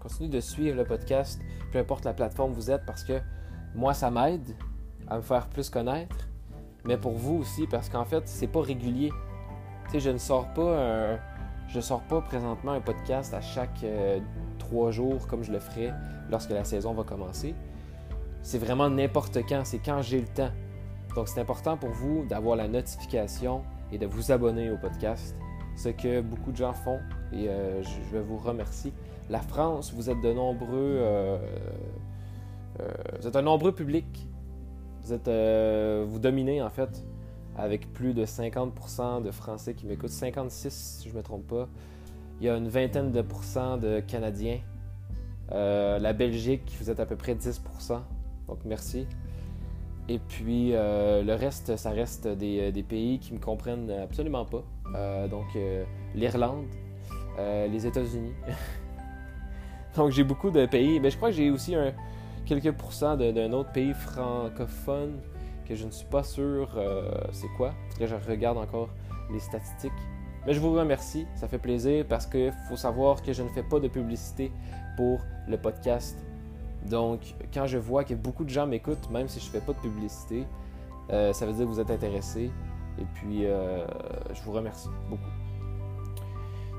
continuez 0.00 0.28
de 0.28 0.40
suivre 0.40 0.76
le 0.76 0.84
podcast, 0.84 1.40
peu 1.72 1.78
importe 1.78 2.04
la 2.04 2.12
plateforme 2.12 2.52
où 2.52 2.54
vous 2.54 2.70
êtes, 2.70 2.84
parce 2.84 3.04
que 3.04 3.20
moi, 3.74 3.94
ça 3.94 4.10
m'aide 4.10 4.54
à 5.08 5.16
me 5.16 5.22
faire 5.22 5.48
plus 5.48 5.70
connaître, 5.70 6.28
mais 6.86 6.96
pour 6.96 7.12
vous 7.12 7.36
aussi, 7.38 7.66
parce 7.66 7.88
qu'en 7.88 8.04
fait, 8.04 8.22
c'est 8.26 8.46
pas 8.46 8.62
régulier. 8.62 9.10
Tu 9.86 9.92
sais, 9.92 10.00
je 10.00 10.10
ne 10.10 10.18
sors 10.18 10.52
pas 10.54 11.18
je 11.68 11.80
sors 11.80 12.02
pas 12.02 12.20
présentement 12.20 12.72
un 12.72 12.80
podcast 12.80 13.34
à 13.34 13.40
chaque 13.40 13.84
trois 14.58 14.92
jours 14.92 15.26
comme 15.26 15.42
je 15.42 15.50
le 15.50 15.58
ferai 15.58 15.92
lorsque 16.30 16.50
la 16.50 16.62
saison 16.64 16.92
va 16.94 17.02
commencer 17.02 17.56
c'est 18.46 18.58
vraiment 18.58 18.88
n'importe 18.88 19.38
quand, 19.48 19.62
c'est 19.64 19.80
quand 19.80 20.02
j'ai 20.02 20.20
le 20.20 20.28
temps. 20.28 20.52
Donc 21.16 21.26
c'est 21.26 21.40
important 21.40 21.76
pour 21.76 21.88
vous 21.90 22.24
d'avoir 22.26 22.54
la 22.54 22.68
notification 22.68 23.64
et 23.90 23.98
de 23.98 24.06
vous 24.06 24.30
abonner 24.30 24.70
au 24.70 24.76
podcast, 24.76 25.34
ce 25.76 25.88
que 25.88 26.20
beaucoup 26.20 26.52
de 26.52 26.56
gens 26.56 26.72
font 26.72 27.00
et 27.32 27.48
euh, 27.48 27.82
je 27.82 28.18
vous 28.18 28.38
remercier. 28.38 28.92
La 29.30 29.40
France, 29.40 29.92
vous 29.92 30.10
êtes 30.10 30.20
de 30.20 30.32
nombreux, 30.32 30.68
euh, 31.00 31.38
euh, 32.78 32.88
vous 33.20 33.26
êtes 33.26 33.34
un 33.34 33.42
nombreux 33.42 33.72
public. 33.72 34.28
Vous 35.06 35.12
êtes, 35.12 35.28
vous 36.08 36.18
dominez 36.18 36.60
en 36.62 36.68
fait 36.68 37.04
avec 37.56 37.92
plus 37.92 38.12
de 38.12 38.26
50% 38.26 39.22
de 39.22 39.30
Français 39.30 39.74
qui 39.74 39.86
m'écoutent, 39.86 40.10
56 40.10 40.72
si 40.72 41.08
je 41.08 41.14
ne 41.14 41.18
me 41.18 41.22
trompe 41.22 41.46
pas. 41.46 41.68
Il 42.40 42.46
y 42.46 42.50
a 42.50 42.56
une 42.56 42.68
vingtaine 42.68 43.12
de 43.12 43.22
pourcents 43.22 43.76
de 43.76 44.00
Canadiens. 44.00 44.58
la 45.50 46.12
Belgique, 46.12 46.76
vous 46.80 46.90
êtes 46.90 46.98
à 46.98 47.06
peu 47.06 47.14
près 47.14 47.34
10%. 47.34 48.00
Donc 48.48 48.58
merci. 48.64 49.06
Et 50.08 50.18
puis 50.18 50.70
euh, 50.72 51.22
le 51.22 51.34
reste, 51.34 51.76
ça 51.76 51.90
reste 51.90 52.28
des, 52.28 52.70
euh, 52.70 52.82
pays 52.82 53.18
qui 53.18 53.34
me 53.34 53.38
comprennent 53.38 53.90
absolument 53.90 54.44
pas. 54.44 54.62
Euh, 54.94 55.26
donc 55.28 55.46
l'Irlande, 56.14 56.66
les 57.38 57.86
États-Unis. 57.86 58.34
donc 59.96 60.12
j'ai 60.12 60.24
beaucoup 60.24 60.50
de 60.50 60.66
pays. 60.66 61.00
Mais 61.00 61.10
je 61.10 61.16
crois 61.16 61.30
que 61.30 61.36
j'ai 61.36 61.50
aussi 61.50 61.74
un, 61.74 61.92
quelques 62.46 62.72
pourcents 62.72 63.16
d'un 63.16 63.52
autre 63.52 63.72
pays 63.72 63.92
francophone 63.92 65.18
que 65.66 65.74
je 65.74 65.84
ne 65.84 65.90
suis 65.90 66.06
pas 66.06 66.22
sûr 66.22 66.68
c'est 67.32 67.48
quoi. 67.56 67.72
que 67.98 68.06
je 68.06 68.14
regarde 68.28 68.56
encore 68.56 68.88
les 69.32 69.40
statistiques. 69.40 69.92
Mais 70.46 70.54
je 70.54 70.60
vous 70.60 70.72
remercie, 70.72 71.26
ça 71.34 71.48
fait 71.48 71.58
plaisir 71.58 72.06
parce 72.08 72.24
qu'il 72.24 72.52
faut 72.68 72.76
savoir 72.76 73.20
que 73.22 73.32
je 73.32 73.42
ne 73.42 73.48
fais 73.48 73.64
pas 73.64 73.80
de 73.80 73.88
publicité 73.88 74.52
pour 74.96 75.18
le 75.48 75.58
podcast 75.58 76.16
donc, 76.88 77.20
quand 77.52 77.66
je 77.66 77.78
vois 77.78 78.04
que 78.04 78.14
beaucoup 78.14 78.44
de 78.44 78.50
gens 78.50 78.66
m'écoutent, 78.66 79.10
même 79.10 79.28
si 79.28 79.40
je 79.40 79.46
ne 79.46 79.50
fais 79.50 79.60
pas 79.60 79.72
de 79.72 79.78
publicité, 79.78 80.46
euh, 81.10 81.32
ça 81.32 81.46
veut 81.46 81.52
dire 81.52 81.64
que 81.64 81.70
vous 81.70 81.80
êtes 81.80 81.90
intéressés. 81.90 82.50
Et 82.98 83.04
puis, 83.14 83.44
euh, 83.44 83.84
je 84.32 84.42
vous 84.42 84.52
remercie 84.52 84.88
beaucoup. 85.08 85.22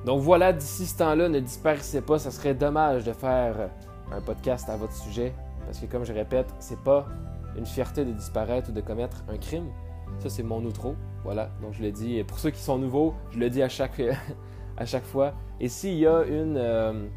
Donc 0.06 0.22
voilà, 0.22 0.54
d'ici 0.54 0.86
ce 0.86 0.98
temps-là, 0.98 1.28
ne 1.28 1.40
disparaissez 1.40 2.02
pas. 2.02 2.18
Ça 2.20 2.32
serait 2.32 2.54
dommage 2.54 3.04
de 3.04 3.12
faire 3.12 3.70
un 4.12 4.22
podcast 4.22 4.70
à 4.70 4.78
votre 4.78 4.94
sujet. 4.94 5.34
Parce 5.68 5.80
que 5.80 5.86
comme 5.86 6.06
je 6.06 6.14
répète, 6.14 6.48
c'est 6.60 6.80
pas 6.80 7.06
une 7.58 7.66
fierté 7.66 8.06
de 8.06 8.14
disparaître 8.14 8.70
ou 8.70 8.74
de 8.74 8.80
commettre 8.80 9.24
un 9.28 9.38
crime. 9.38 9.68
Ça, 10.20 10.30
c'est 10.30 10.44
mon 10.44 10.64
outro. 10.64 10.96
Voilà. 11.24 11.50
Donc 11.62 11.74
je 11.74 11.84
le 11.84 11.92
dis. 11.92 12.24
Pour 12.24 12.40
ceux 12.40 12.52
qui 12.52 12.62
sont 12.62 12.80
nouveaux, 12.80 13.14
je 13.32 13.40
le 13.40 13.50
dis 13.50 13.62
à 13.62 13.68
chaque, 13.68 14.02
à 14.78 14.86
chaque 14.86 15.04
fois. 15.04 15.34
Et 15.60 15.68
s'il 15.68 15.96
y 15.96 16.08
a 16.08 16.24
une. 16.24 16.56
Euh, 16.58 17.08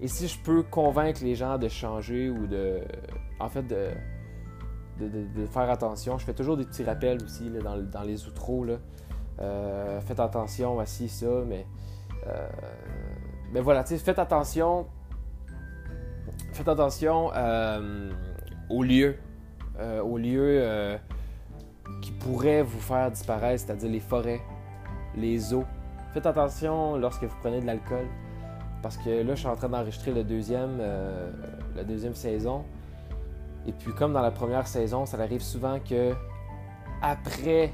et 0.00 0.08
si 0.08 0.26
je 0.26 0.38
peux 0.40 0.64
convaincre 0.64 1.20
les 1.22 1.36
gens 1.36 1.56
de 1.56 1.68
changer 1.68 2.28
ou 2.28 2.48
de. 2.48 2.80
En 3.38 3.48
fait, 3.48 3.62
de. 3.62 3.90
De, 4.98 5.46
faire 5.46 5.70
attention. 5.70 6.18
Je 6.18 6.24
fais 6.24 6.32
toujours 6.32 6.56
des 6.56 6.64
petits 6.64 6.82
rappels 6.82 7.22
aussi 7.22 7.50
dans, 7.50 8.02
les 8.02 8.26
outros. 8.26 8.66
Euh, 9.38 10.00
faites 10.00 10.20
attention 10.20 10.80
à 10.80 10.86
ci, 10.86 11.08
ça, 11.08 11.44
mais. 11.46 11.66
Euh, 12.26 12.48
mais 13.52 13.60
voilà, 13.60 13.84
faites 13.84 14.18
attention. 14.18 14.86
Faites 16.56 16.68
attention 16.68 17.30
euh, 17.34 18.10
aux 18.70 18.82
lieux. 18.82 19.16
aux 20.02 20.16
lieux 20.16 20.98
qui 22.00 22.10
pourraient 22.12 22.62
vous 22.62 22.80
faire 22.80 23.10
disparaître, 23.10 23.64
c'est-à-dire 23.64 23.90
les 23.90 24.00
forêts, 24.00 24.40
les 25.14 25.52
eaux. 25.52 25.64
Faites 26.12 26.26
attention 26.26 26.96
lorsque 26.96 27.24
vous 27.24 27.36
prenez 27.40 27.60
de 27.60 27.66
l'alcool. 27.66 28.06
Parce 28.82 28.96
que 28.96 29.22
là, 29.22 29.34
je 29.34 29.40
suis 29.40 29.48
en 29.48 29.56
train 29.56 29.68
d'enregistrer 29.68 30.12
le 30.12 30.24
deuxième, 30.24 30.80
la 31.76 31.84
deuxième 31.84 32.14
saison. 32.14 32.64
Et 33.66 33.72
puis, 33.72 33.92
comme 33.92 34.12
dans 34.14 34.22
la 34.22 34.30
première 34.30 34.66
saison, 34.66 35.04
ça 35.04 35.20
arrive 35.20 35.42
souvent 35.42 35.78
que 35.78 36.14
après 37.02 37.72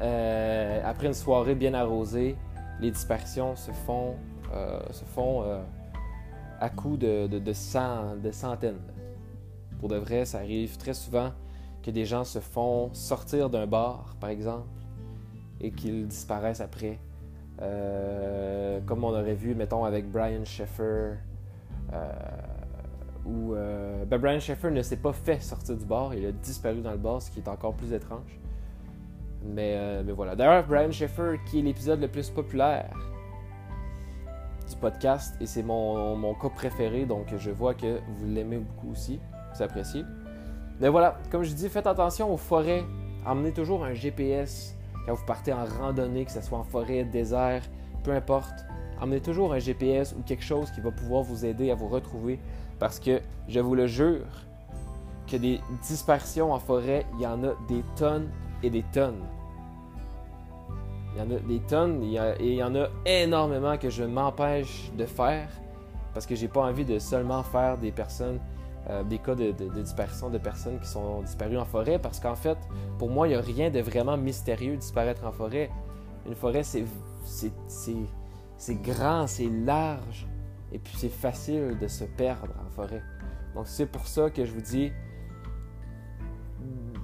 euh, 0.00 0.80
après 0.84 1.06
une 1.06 1.14
soirée 1.14 1.54
bien 1.54 1.74
arrosée, 1.74 2.36
les 2.80 2.90
disparitions 2.90 3.54
se 3.56 3.70
font, 3.70 4.16
euh, 4.54 4.80
se 4.90 5.04
font 5.04 5.42
euh, 5.42 5.60
à 6.60 6.70
coups 6.70 6.98
de, 6.98 7.26
de, 7.26 7.38
de, 7.38 7.52
centaines. 8.32 8.80
Pour 9.78 9.88
de 9.88 9.96
vrai, 9.96 10.24
ça 10.24 10.38
arrive 10.38 10.76
très 10.76 10.94
souvent 10.94 11.30
que 11.82 11.90
des 11.90 12.04
gens 12.04 12.24
se 12.24 12.38
font 12.38 12.90
sortir 12.92 13.48
d'un 13.48 13.66
bar, 13.66 14.14
par 14.20 14.30
exemple, 14.30 14.68
et 15.60 15.72
qu'ils 15.72 16.06
disparaissent 16.06 16.60
après. 16.60 16.98
comme 18.86 19.04
on 19.04 19.10
aurait 19.10 19.34
vu, 19.34 19.54
mettons, 19.54 19.84
avec 19.84 20.10
Brian 20.10 20.44
Sheffer, 20.44 21.14
où 23.24 23.54
ben 23.54 24.18
Brian 24.18 24.40
Sheffer 24.40 24.70
ne 24.70 24.82
s'est 24.82 24.98
pas 24.98 25.14
fait 25.14 25.40
sortir 25.40 25.76
du 25.76 25.86
bar, 25.86 26.14
il 26.14 26.26
a 26.26 26.32
disparu 26.32 26.82
dans 26.82 26.92
le 26.92 26.98
bar, 26.98 27.22
ce 27.22 27.30
qui 27.30 27.40
est 27.40 27.48
encore 27.48 27.74
plus 27.74 27.92
étrange. 27.94 28.40
Euh, 29.58 30.02
mais, 30.04 30.12
voilà. 30.12 30.36
D'ailleurs, 30.36 30.66
Brian 30.66 30.90
Schaeffer, 30.90 31.36
qui 31.46 31.60
est 31.60 31.62
l'épisode 31.62 32.00
le 32.00 32.08
plus 32.08 32.30
populaire 32.30 32.90
podcast, 34.76 35.36
et 35.40 35.46
c'est 35.46 35.62
mon, 35.62 36.16
mon 36.16 36.34
cas 36.34 36.48
préféré, 36.48 37.06
donc 37.06 37.26
je 37.36 37.50
vois 37.50 37.74
que 37.74 38.00
vous 38.08 38.26
l'aimez 38.26 38.58
beaucoup 38.58 38.92
aussi. 38.92 39.20
Vous 39.54 39.62
appréciez. 39.62 40.04
Mais 40.80 40.88
voilà, 40.88 41.18
comme 41.30 41.42
je 41.42 41.52
dis, 41.52 41.68
faites 41.68 41.86
attention 41.86 42.32
aux 42.32 42.38
forêts. 42.38 42.84
Emmenez 43.26 43.52
toujours 43.52 43.84
un 43.84 43.92
GPS 43.92 44.74
quand 45.06 45.14
vous 45.14 45.26
partez 45.26 45.52
en 45.52 45.64
randonnée, 45.64 46.24
que 46.24 46.32
ce 46.32 46.40
soit 46.40 46.58
en 46.58 46.64
forêt, 46.64 47.04
désert, 47.04 47.62
peu 48.02 48.12
importe. 48.12 48.64
Emmenez 49.00 49.20
toujours 49.20 49.52
un 49.52 49.58
GPS 49.58 50.14
ou 50.18 50.22
quelque 50.22 50.44
chose 50.44 50.70
qui 50.70 50.80
va 50.80 50.90
pouvoir 50.90 51.22
vous 51.22 51.44
aider 51.44 51.70
à 51.70 51.74
vous 51.74 51.88
retrouver. 51.88 52.38
Parce 52.78 52.98
que, 52.98 53.20
je 53.48 53.60
vous 53.60 53.74
le 53.74 53.86
jure, 53.86 54.26
que 55.26 55.36
des 55.36 55.60
dispersions 55.82 56.52
en 56.52 56.58
forêt, 56.58 57.06
il 57.14 57.22
y 57.22 57.26
en 57.26 57.44
a 57.44 57.52
des 57.68 57.82
tonnes 57.96 58.28
et 58.62 58.70
des 58.70 58.84
tonnes. 58.92 59.22
Il 61.14 61.18
y 61.18 61.22
en 61.22 61.30
a 61.30 61.38
des 61.40 61.60
tonnes 61.60 62.02
et 62.02 62.36
il 62.40 62.54
y 62.54 62.62
en 62.62 62.74
a 62.76 62.88
énormément 63.04 63.76
que 63.76 63.90
je 63.90 64.04
m'empêche 64.04 64.90
de 64.96 65.06
faire 65.06 65.48
parce 66.12 66.26
que 66.26 66.34
j'ai 66.34 66.48
pas 66.48 66.62
envie 66.62 66.84
de 66.84 66.98
seulement 66.98 67.42
faire 67.42 67.78
des 67.78 67.92
personnes, 67.92 68.38
euh, 68.88 69.02
des 69.02 69.18
cas 69.18 69.34
de, 69.34 69.52
disparition 69.52 70.30
de 70.30 70.38
personnes 70.38 70.78
qui 70.80 70.88
sont 70.88 71.22
disparues 71.22 71.58
en 71.58 71.64
forêt 71.64 71.98
parce 71.98 72.20
qu'en 72.20 72.34
fait, 72.34 72.58
pour 72.98 73.10
moi, 73.10 73.26
il 73.28 73.30
n'y 73.30 73.36
a 73.36 73.40
rien 73.40 73.70
de 73.70 73.80
vraiment 73.80 74.16
mystérieux 74.16 74.76
disparaître 74.76 75.24
en 75.24 75.32
forêt. 75.32 75.70
Une 76.26 76.34
forêt, 76.34 76.62
c'est, 76.62 76.84
c'est, 77.24 78.82
grand, 78.82 79.26
c'est 79.26 79.48
large 79.48 80.26
et 80.72 80.78
puis 80.78 80.94
c'est 80.96 81.08
facile 81.08 81.76
de 81.80 81.88
se 81.88 82.04
perdre 82.04 82.54
en 82.66 82.70
forêt. 82.70 83.02
Donc 83.54 83.66
c'est 83.66 83.86
pour 83.86 84.06
ça 84.06 84.30
que 84.30 84.44
je 84.44 84.52
vous 84.52 84.60
dis, 84.60 84.92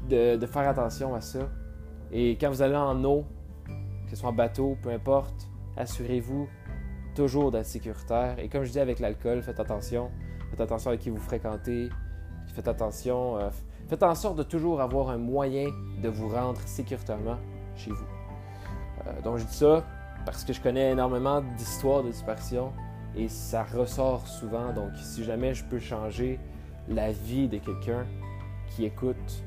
de, 0.09 0.47
faire 0.47 0.69
attention 0.69 1.15
à 1.15 1.21
ça. 1.21 1.49
Et 2.13 2.33
quand 2.39 2.51
vous 2.51 2.63
allez 2.63 2.77
en 2.77 3.03
eau, 3.05 3.25
que 4.07 4.11
ce 4.13 4.17
soit 4.17 4.31
en 4.31 4.33
bateau, 4.33 4.77
peu 4.83 4.91
importe, 4.91 5.49
assurez-vous 5.77 6.49
toujours 7.15 7.51
d'être 7.51 7.67
sécuritaire. 7.67 8.39
Et 8.39 8.49
comme 8.49 8.65
je 8.65 8.71
dis 8.71 8.79
avec 8.79 9.01
l'alcool, 9.01 9.43
faites 9.43 9.59
attention. 9.59 10.11
Faites 10.51 10.61
attention 10.61 10.93
à 10.93 10.97
qui 10.97 11.11
vous 11.11 11.21
fréquentez. 11.21 11.89
Faites 12.55 12.69
attention. 12.69 13.39
Euh, 13.39 13.51
faites 13.89 14.03
en 14.03 14.15
sorte 14.15 14.39
de 14.39 14.43
toujours 14.43 14.81
avoir 14.81 15.11
un 15.11 15.19
moyen 15.19 15.69
de 16.03 16.09
vous 16.09 16.29
rendre 16.29 16.61
sécuritairement 16.67 17.39
chez 17.75 17.91
vous. 17.91 18.07
Euh, 19.07 19.21
donc 19.23 19.39
je 19.39 19.45
dis 19.45 19.55
ça 19.55 19.85
parce 20.25 20.45
que 20.45 20.53
je 20.53 20.61
connais 20.61 20.93
énormément 20.93 21.41
d'histoires 21.57 22.03
de 22.03 22.11
disparition 22.11 22.73
et 23.17 23.29
ça 23.29 23.65
ressort 23.65 24.27
souvent. 24.29 24.73
Donc 24.73 24.91
si 24.97 25.25
jamais 25.25 25.55
je 25.55 25.65
peux 25.65 25.79
changer 25.79 26.39
la 26.89 27.11
vie 27.11 27.49
de 27.49 27.59
quelqu'un 27.59 28.07
qui 28.69 28.85
écoute 28.85 29.45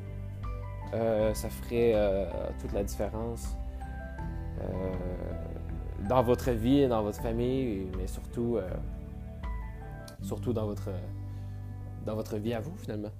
euh, 0.94 1.34
ça 1.34 1.50
ferait 1.50 1.94
toute 2.60 2.74
la 2.74 2.84
différence 2.84 3.59
dans 6.08 6.24
votre 6.24 6.52
vie, 6.52 6.88
dans 6.88 7.04
votre 7.04 7.22
famille, 7.22 7.88
mais 7.98 8.08
surtout, 8.08 8.58
surtout 10.22 10.54
dans, 10.54 10.66
votre, 10.66 10.90
dans 12.06 12.16
votre 12.16 12.38
vie 12.38 12.54
à 12.54 12.60
vous 12.60 12.76
finalement. 12.78 13.12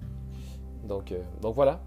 Donc, 0.88 1.14
donc 1.40 1.54
voilà. 1.54 1.80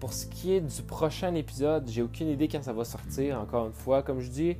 pour 0.00 0.12
ce 0.12 0.26
qui 0.26 0.52
est 0.52 0.60
du 0.60 0.82
prochain 0.82 1.34
épisode, 1.34 1.88
j'ai 1.88 2.02
aucune 2.02 2.28
idée 2.28 2.48
quand 2.48 2.62
ça 2.62 2.72
va 2.72 2.84
sortir. 2.84 3.40
Encore 3.40 3.66
une 3.66 3.72
fois, 3.72 4.02
comme 4.02 4.20
je 4.20 4.30
dis, 4.30 4.56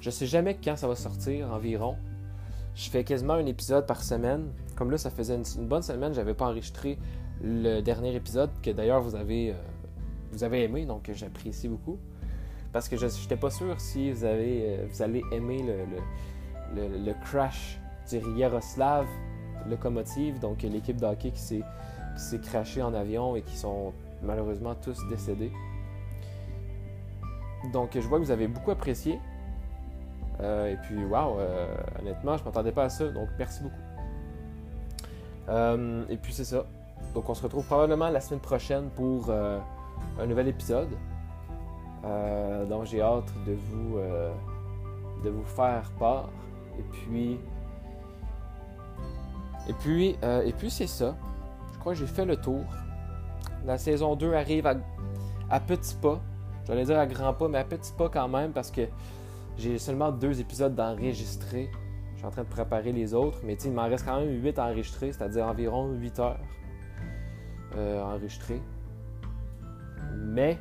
je 0.00 0.10
sais 0.10 0.26
jamais 0.26 0.56
quand 0.62 0.76
ça 0.76 0.86
va 0.86 0.94
sortir 0.94 1.52
environ. 1.52 1.96
Je 2.74 2.88
fais 2.88 3.02
quasiment 3.02 3.34
un 3.34 3.46
épisode 3.46 3.86
par 3.86 4.02
semaine. 4.02 4.52
Comme 4.76 4.92
là, 4.92 4.98
ça 4.98 5.10
faisait 5.10 5.34
une, 5.34 5.66
bonne 5.66 5.82
semaine, 5.82 6.14
j'avais 6.14 6.34
pas 6.34 6.46
enregistré 6.46 6.98
le 7.42 7.80
dernier 7.80 8.14
épisode, 8.14 8.50
que 8.62 8.70
d'ailleurs 8.70 9.00
vous 9.00 9.16
avez, 9.16 9.50
euh, 9.50 9.54
vous 10.30 10.44
avez 10.44 10.62
aimé, 10.62 10.86
donc 10.86 11.10
j'apprécie 11.12 11.68
beaucoup. 11.68 11.98
Parce 12.72 12.88
que 12.88 12.96
je 12.96 13.06
n'étais 13.06 13.36
pas 13.36 13.50
sûr 13.50 13.80
si 13.80 14.12
vous, 14.12 14.24
avez, 14.24 14.62
euh, 14.62 14.86
vous 14.90 15.02
allez 15.02 15.22
aimer 15.32 15.64
le, 16.74 17.12
crash 17.24 17.78
du 18.10 18.18
Yaroslav 18.36 19.06
Locomotive, 19.68 20.38
donc 20.38 20.62
l'équipe 20.62 20.96
d'hockey 20.96 21.30
qui 21.30 21.40
s'est, 21.40 21.62
qui 22.30 22.40
crashée 22.40 22.82
en 22.82 22.94
avion 22.94 23.36
et 23.36 23.42
qui 23.42 23.56
sont 23.56 23.92
malheureusement 24.22 24.74
tous 24.74 24.98
décédés. 25.08 25.52
Donc 27.72 27.90
je 27.94 28.00
vois 28.00 28.18
que 28.18 28.24
vous 28.24 28.30
avez 28.30 28.48
beaucoup 28.48 28.70
apprécié. 28.70 29.18
Euh, 30.40 30.72
et 30.72 30.76
puis, 30.76 31.04
waouh, 31.04 31.38
honnêtement, 31.98 32.36
je 32.36 32.42
ne 32.42 32.48
m'attendais 32.48 32.72
pas 32.72 32.84
à 32.84 32.88
ça, 32.88 33.08
donc 33.08 33.28
merci 33.38 33.62
beaucoup. 33.62 33.74
et 36.10 36.16
puis 36.16 36.32
c'est 36.32 36.44
ça. 36.44 36.64
Donc 37.14 37.28
on 37.28 37.34
se 37.34 37.42
retrouve 37.42 37.64
probablement 37.64 38.08
la 38.08 38.20
semaine 38.20 38.40
prochaine 38.40 38.90
pour 38.90 39.26
euh, 39.28 39.58
un 40.20 40.26
nouvel 40.26 40.48
épisode. 40.48 40.88
Euh, 42.08 42.64
donc 42.64 42.86
j'ai 42.86 43.00
hâte 43.02 43.32
de 43.46 43.52
vous, 43.52 43.98
euh, 43.98 44.32
de 45.24 45.30
vous 45.30 45.44
faire 45.44 45.90
part. 45.98 46.30
Et 46.78 46.82
puis. 46.82 47.38
Et 49.68 49.72
puis, 49.74 50.16
et 50.22 50.52
puis 50.56 50.70
c'est 50.70 50.86
ça. 50.86 51.14
Je 51.74 51.78
crois 51.78 51.92
que 51.92 51.98
j'ai 51.98 52.06
fait 52.06 52.24
le 52.24 52.36
tour. 52.36 52.64
La 53.66 53.76
saison 53.76 54.16
2 54.16 54.32
arrive 54.32 54.66
à, 54.66 55.60
petits 55.60 55.94
pas. 55.96 56.20
J'allais 56.66 56.84
dire 56.84 56.98
à 56.98 57.06
grands 57.06 57.34
pas, 57.34 57.48
mais 57.48 57.58
à 57.58 57.64
petits 57.64 57.92
pas 57.92 58.08
quand 58.08 58.28
même 58.28 58.52
parce 58.52 58.70
que 58.70 58.82
j'ai 59.58 59.78
seulement 59.78 60.10
deux 60.10 60.40
épisodes 60.40 60.74
d'enregistrer. 60.74 61.70
Je 62.14 62.18
suis 62.18 62.26
en 62.26 62.30
train 62.30 62.44
de 62.44 62.48
préparer 62.48 62.92
les 62.92 63.12
autres, 63.12 63.38
mais 63.44 63.54
il 63.54 63.72
m'en 63.72 63.84
reste 63.88 64.06
quand 64.06 64.20
même 64.20 64.42
8 64.42 64.58
à 64.58 64.64
enregistrer, 64.66 65.12
c'est-à-dire 65.12 65.46
environ 65.46 65.92
8 65.92 66.18
heures. 66.18 66.40
Euh, 67.76 68.02
enregistré. 68.02 68.60
Mais, 70.16 70.58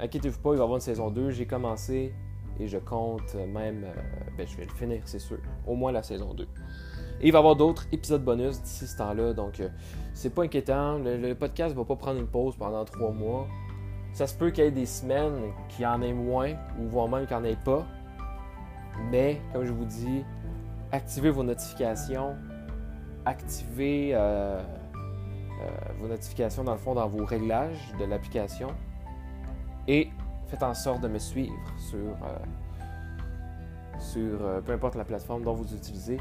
inquiétez-vous 0.00 0.40
pas, 0.40 0.50
il 0.50 0.56
va 0.56 0.62
y 0.62 0.62
avoir 0.62 0.76
une 0.76 0.80
saison 0.80 1.10
2. 1.10 1.30
J'ai 1.30 1.46
commencé 1.46 2.12
et 2.58 2.68
je 2.68 2.78
compte 2.78 3.34
même. 3.34 3.84
Euh, 3.84 3.92
ben, 4.36 4.46
je 4.46 4.56
vais 4.56 4.64
le 4.64 4.72
finir, 4.72 5.02
c'est 5.04 5.18
sûr. 5.18 5.38
Au 5.66 5.74
moins 5.74 5.92
la 5.92 6.02
saison 6.02 6.34
2. 6.34 6.44
Et 6.44 7.28
il 7.28 7.32
va 7.32 7.38
y 7.38 7.40
avoir 7.40 7.56
d'autres 7.56 7.86
épisodes 7.92 8.24
bonus 8.24 8.60
d'ici 8.60 8.86
ce 8.86 8.96
temps-là. 8.98 9.32
Donc, 9.32 9.60
euh, 9.60 9.68
c'est 10.12 10.30
pas 10.30 10.42
inquiétant. 10.42 10.98
Le, 10.98 11.34
podcast 11.34 11.74
va 11.74 11.84
pas 11.84 11.96
prendre 11.96 12.20
une 12.20 12.26
pause 12.26 12.56
pendant 12.56 12.84
trois 12.84 13.12
mois. 13.12 13.46
Ça 14.12 14.26
se 14.26 14.34
peut 14.34 14.50
qu'il 14.50 14.64
y 14.64 14.66
ait 14.66 14.70
des 14.70 14.86
semaines 14.86 15.52
qu'il 15.68 15.82
y 15.82 15.86
en 15.86 16.00
ait 16.02 16.12
moins, 16.12 16.52
ou 16.78 16.88
voire 16.88 17.08
même 17.08 17.26
qu'il 17.26 17.36
n'y 17.36 17.42
en 17.42 17.44
ait 17.44 17.58
pas. 17.64 17.86
Mais, 19.10 19.40
comme 19.52 19.64
je 19.64 19.72
vous 19.72 19.84
dis, 19.84 20.24
activez 20.92 21.30
vos 21.30 21.42
notifications. 21.42 22.36
Activez. 23.24 24.10
Euh, 24.12 24.62
vos 25.98 26.08
notifications 26.08 26.62
dans 26.64 26.72
le 26.72 26.78
fond 26.78 26.94
dans 26.94 27.08
vos 27.08 27.24
réglages 27.24 27.94
de 27.98 28.04
l'application 28.04 28.68
et 29.88 30.10
faites 30.46 30.62
en 30.62 30.74
sorte 30.74 31.00
de 31.00 31.08
me 31.08 31.18
suivre 31.18 31.54
sur, 31.78 31.98
euh, 31.98 32.38
sur 33.98 34.62
peu 34.64 34.72
importe 34.72 34.94
la 34.94 35.04
plateforme 35.04 35.42
dont 35.42 35.54
vous 35.54 35.74
utilisez. 35.74 36.18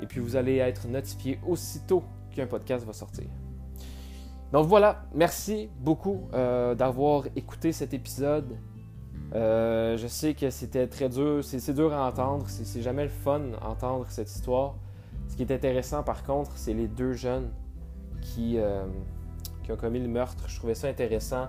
Et 0.00 0.06
puis 0.06 0.20
vous 0.20 0.36
allez 0.36 0.56
être 0.56 0.88
notifié 0.88 1.38
aussitôt 1.46 2.02
qu'un 2.30 2.46
podcast 2.46 2.84
va 2.84 2.92
sortir. 2.92 3.26
Donc 4.52 4.66
voilà, 4.66 5.04
merci 5.14 5.70
beaucoup 5.80 6.28
d'avoir 6.32 7.24
écouté 7.36 7.72
cet 7.72 7.94
épisode. 7.94 8.56
je 9.32 10.06
sais 10.08 10.34
que 10.34 10.50
c'était 10.50 10.88
très 10.88 11.08
dur, 11.08 11.42
c'est 11.42 11.72
dur 11.72 11.92
à 11.92 12.08
entendre, 12.08 12.46
c'est 12.48 12.82
jamais 12.82 13.04
le 13.04 13.10
fun 13.10 13.40
d'entendre 13.40 14.06
cette 14.08 14.30
histoire. 14.30 14.74
Ce 15.28 15.36
qui 15.36 15.42
est 15.42 15.52
intéressant 15.52 16.02
par 16.02 16.22
contre, 16.24 16.52
c'est 16.56 16.74
les 16.74 16.88
deux 16.88 17.12
jeunes 17.12 17.50
qui, 18.20 18.58
qui 19.62 19.72
ont 19.72 19.76
commis 19.76 20.00
le 20.00 20.08
meurtre. 20.08 20.44
Je 20.48 20.56
trouvais 20.56 20.74
ça 20.74 20.88
intéressant. 20.88 21.48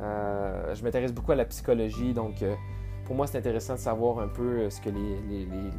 Euh, 0.00 0.74
je 0.74 0.82
m'intéresse 0.82 1.12
beaucoup 1.12 1.32
à 1.32 1.36
la 1.36 1.44
psychologie, 1.44 2.12
donc 2.12 2.42
euh, 2.42 2.54
pour 3.04 3.14
moi 3.14 3.26
c'est 3.26 3.38
intéressant 3.38 3.74
de 3.74 3.78
savoir 3.78 4.18
un 4.18 4.28
peu 4.28 4.68
euh, 4.68 5.70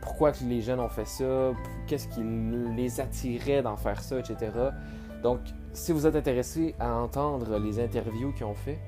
pourquoi 0.00 0.32
les 0.46 0.60
jeunes 0.60 0.80
ont 0.80 0.88
fait 0.88 1.06
ça, 1.06 1.52
qu'est-ce 1.86 2.08
qui 2.08 2.22
les 2.22 3.00
attirait 3.00 3.62
d'en 3.62 3.76
faire 3.76 4.00
ça, 4.02 4.18
etc. 4.18 4.50
Donc, 5.22 5.40
si 5.72 5.92
vous 5.92 6.06
êtes 6.06 6.14
intéressé 6.14 6.74
à 6.78 6.94
entendre 6.94 7.58
les 7.58 7.80
interviews 7.80 8.32
qu'ils 8.32 8.44
ont 8.44 8.54
fait 8.54 8.78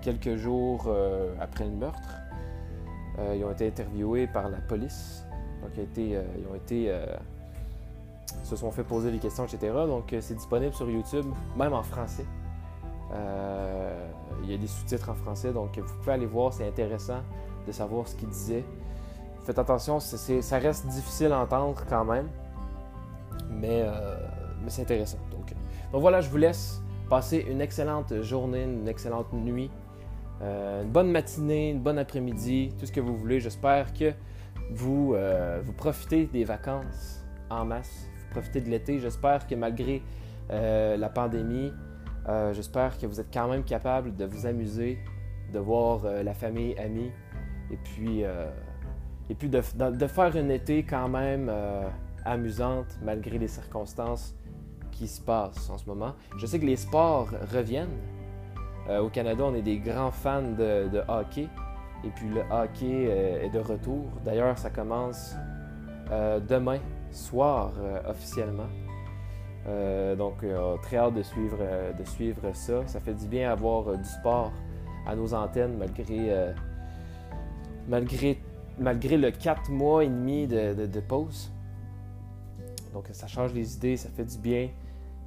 quelques 0.00 0.34
jours 0.34 0.92
après 1.38 1.64
le 1.64 1.70
meurtre, 1.70 2.16
ils 3.32 3.44
ont 3.44 3.52
été 3.52 3.68
interviewés 3.68 4.26
par 4.26 4.48
la 4.48 4.58
police. 4.58 5.24
Donc, 5.62 5.70
ils 5.96 6.18
ont 6.50 6.56
été 6.56 6.92
se 8.56 8.60
sont 8.60 8.70
fait 8.70 8.84
poser 8.84 9.10
des 9.10 9.18
questions, 9.18 9.44
etc. 9.44 9.72
Donc, 9.86 10.12
euh, 10.12 10.18
c'est 10.20 10.34
disponible 10.34 10.74
sur 10.74 10.88
YouTube, 10.90 11.24
même 11.56 11.72
en 11.72 11.82
français. 11.82 12.26
Euh, 13.12 14.08
il 14.42 14.50
y 14.50 14.54
a 14.54 14.58
des 14.58 14.66
sous-titres 14.66 15.08
en 15.10 15.14
français, 15.14 15.52
donc 15.52 15.78
vous 15.78 15.94
pouvez 15.98 16.12
aller 16.12 16.26
voir, 16.26 16.52
c'est 16.52 16.66
intéressant 16.66 17.20
de 17.66 17.72
savoir 17.72 18.06
ce 18.08 18.14
qu'il 18.14 18.28
disait. 18.28 18.64
Faites 19.44 19.58
attention, 19.58 20.00
ça 20.00 20.58
reste 20.58 20.86
difficile 20.86 21.32
à 21.32 21.40
entendre 21.40 21.82
quand 21.88 22.04
même, 22.04 22.28
mais, 23.50 23.82
euh, 23.82 24.16
c'est 24.68 24.82
intéressant. 24.82 25.18
Donc, 25.30 25.52
donc 25.90 26.00
voilà, 26.00 26.20
je 26.20 26.28
vous 26.28 26.36
laisse 26.36 26.80
passer 27.08 27.44
une 27.48 27.60
excellente 27.60 28.22
journée, 28.22 28.64
une 28.64 28.88
excellente 28.88 29.32
nuit, 29.32 29.70
une 30.40 30.90
bonne 30.90 31.10
matinée, 31.10 31.70
une 31.70 31.80
bonne 31.80 31.98
après-midi, 31.98 32.72
tout 32.78 32.86
ce 32.86 32.92
que 32.92 33.00
vous 33.00 33.16
voulez. 33.16 33.40
J'espère 33.40 33.92
que 33.92 34.12
vous, 34.70 35.14
vous 35.64 35.72
profitez 35.72 36.26
des 36.26 36.44
vacances 36.44 37.20
en 37.50 37.64
masse 37.64 38.11
profiter 38.32 38.60
de 38.60 38.70
l'été. 38.70 38.98
J'espère 38.98 39.46
que 39.46 39.54
malgré 39.54 40.02
euh, 40.50 40.96
la 40.96 41.08
pandémie, 41.08 41.72
euh, 42.28 42.52
j'espère 42.52 42.98
que 42.98 43.06
vous 43.06 43.20
êtes 43.20 43.32
quand 43.32 43.48
même 43.48 43.62
capable 43.62 44.16
de 44.16 44.24
vous 44.24 44.46
amuser, 44.46 44.98
de 45.52 45.58
voir 45.58 46.04
euh, 46.04 46.22
la 46.22 46.34
famille, 46.34 46.76
amis, 46.78 47.10
et 47.70 47.76
puis, 47.76 48.22
et 49.30 49.34
puis 49.34 49.48
de, 49.48 49.62
faire 49.62 50.36
une 50.36 50.50
été 50.50 50.82
quand 50.82 51.08
même 51.08 51.50
amusante 52.26 52.98
malgré 53.02 53.38
les 53.38 53.48
circonstances 53.48 54.34
qui 54.90 55.08
se 55.08 55.22
passent 55.22 55.70
en 55.70 55.78
ce 55.78 55.86
moment. 55.86 56.12
Je 56.36 56.44
sais 56.44 56.58
que 56.58 56.66
les 56.66 56.76
sports 56.76 57.30
reviennent. 57.50 57.96
au 58.90 59.08
Canada, 59.08 59.44
on 59.46 59.54
est 59.54 59.62
des 59.62 59.78
grands 59.78 60.10
fans 60.10 60.42
de, 60.42 60.90
de 60.90 61.02
hockey. 61.08 61.48
Et 62.04 62.10
puis 62.10 62.28
le 62.28 62.42
hockey 62.50 63.04
est 63.42 63.50
de 63.50 63.60
retour. 63.60 64.04
D'ailleurs, 64.22 64.58
ça 64.58 64.68
commence 64.68 65.34
demain 66.46 66.80
soir 67.12 67.72
euh, 67.78 68.00
officiellement. 68.08 68.68
Euh, 69.66 70.16
donc, 70.16 70.42
euh, 70.42 70.76
très 70.82 70.96
hâte 70.96 71.14
de 71.14 71.22
suivre, 71.22 71.58
de 71.96 72.04
suivre 72.04 72.52
ça. 72.54 72.86
Ça 72.86 73.00
fait 73.00 73.14
du 73.14 73.26
bien 73.26 73.50
avoir 73.50 73.96
du 73.96 74.04
sport 74.04 74.52
à 75.06 75.14
nos 75.14 75.34
antennes 75.34 75.76
malgré, 75.78 76.52
malgré, 77.88 78.40
malgré 78.78 79.16
le 79.16 79.30
4 79.30 79.70
mois 79.70 80.04
et 80.04 80.08
demi 80.08 80.46
de, 80.46 81.00
pause. 81.00 81.52
Donc, 82.92 83.08
ça 83.12 83.26
change 83.26 83.52
les 83.52 83.76
idées, 83.76 83.96
ça 83.96 84.08
fait 84.10 84.24
du 84.24 84.38
bien. 84.38 84.68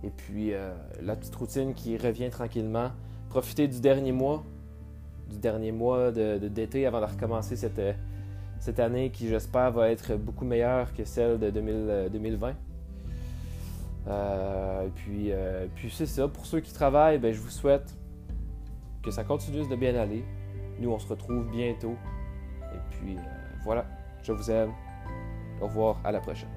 Et 0.04 0.10
puis, 0.10 0.54
la 1.02 1.16
petite 1.16 1.36
routine 1.36 1.74
qui 1.74 1.98
revient 1.98 2.30
tranquillement. 2.30 2.92
Profiter 3.30 3.68
du 3.68 3.82
dernier 3.82 4.14
mois, 4.14 4.44
du 5.30 5.38
dernier 5.38 5.74
mois 5.74 6.12
d'été 6.12 6.86
avant 6.86 7.02
de 7.02 7.06
recommencer 7.06 7.58
cette 7.58 7.82
cette 8.66 8.80
année 8.80 9.12
qui, 9.12 9.28
j'espère, 9.28 9.70
va 9.72 9.92
être 9.92 10.16
beaucoup 10.16 10.44
meilleure 10.44 10.92
que 10.92 11.06
celle 11.06 11.38
de 11.38 11.52
2020. 11.52 12.48
Euh, 12.48 12.54
euh, 14.08 14.88
puis, 14.96 15.32
euh, 15.32 15.68
puis 15.76 15.92
c'est 15.92 16.08
ça. 16.08 16.28
Pour 16.28 16.48
ceux 16.48 16.62
qui 16.62 16.74
travaillent, 16.74 17.20
ben, 17.20 17.32
je 17.32 17.40
vous 17.40 17.52
souhaite 17.52 17.96
que 19.04 19.12
ça 19.12 19.24
continue 19.24 19.68
de 19.68 19.76
bien 19.76 19.94
aller. 19.94 20.26
Nous, 20.80 20.90
on 20.90 20.98
se 20.98 21.08
retrouve 21.08 21.48
bientôt. 21.52 21.96
Et 22.74 22.80
puis 22.90 23.18
voilà, 23.64 23.86
je 24.24 24.32
vous 24.32 24.50
aime. 24.50 24.72
Au 25.62 25.68
revoir, 25.68 26.02
à 26.04 26.12
la 26.12 26.20
prochaine. 26.20 26.50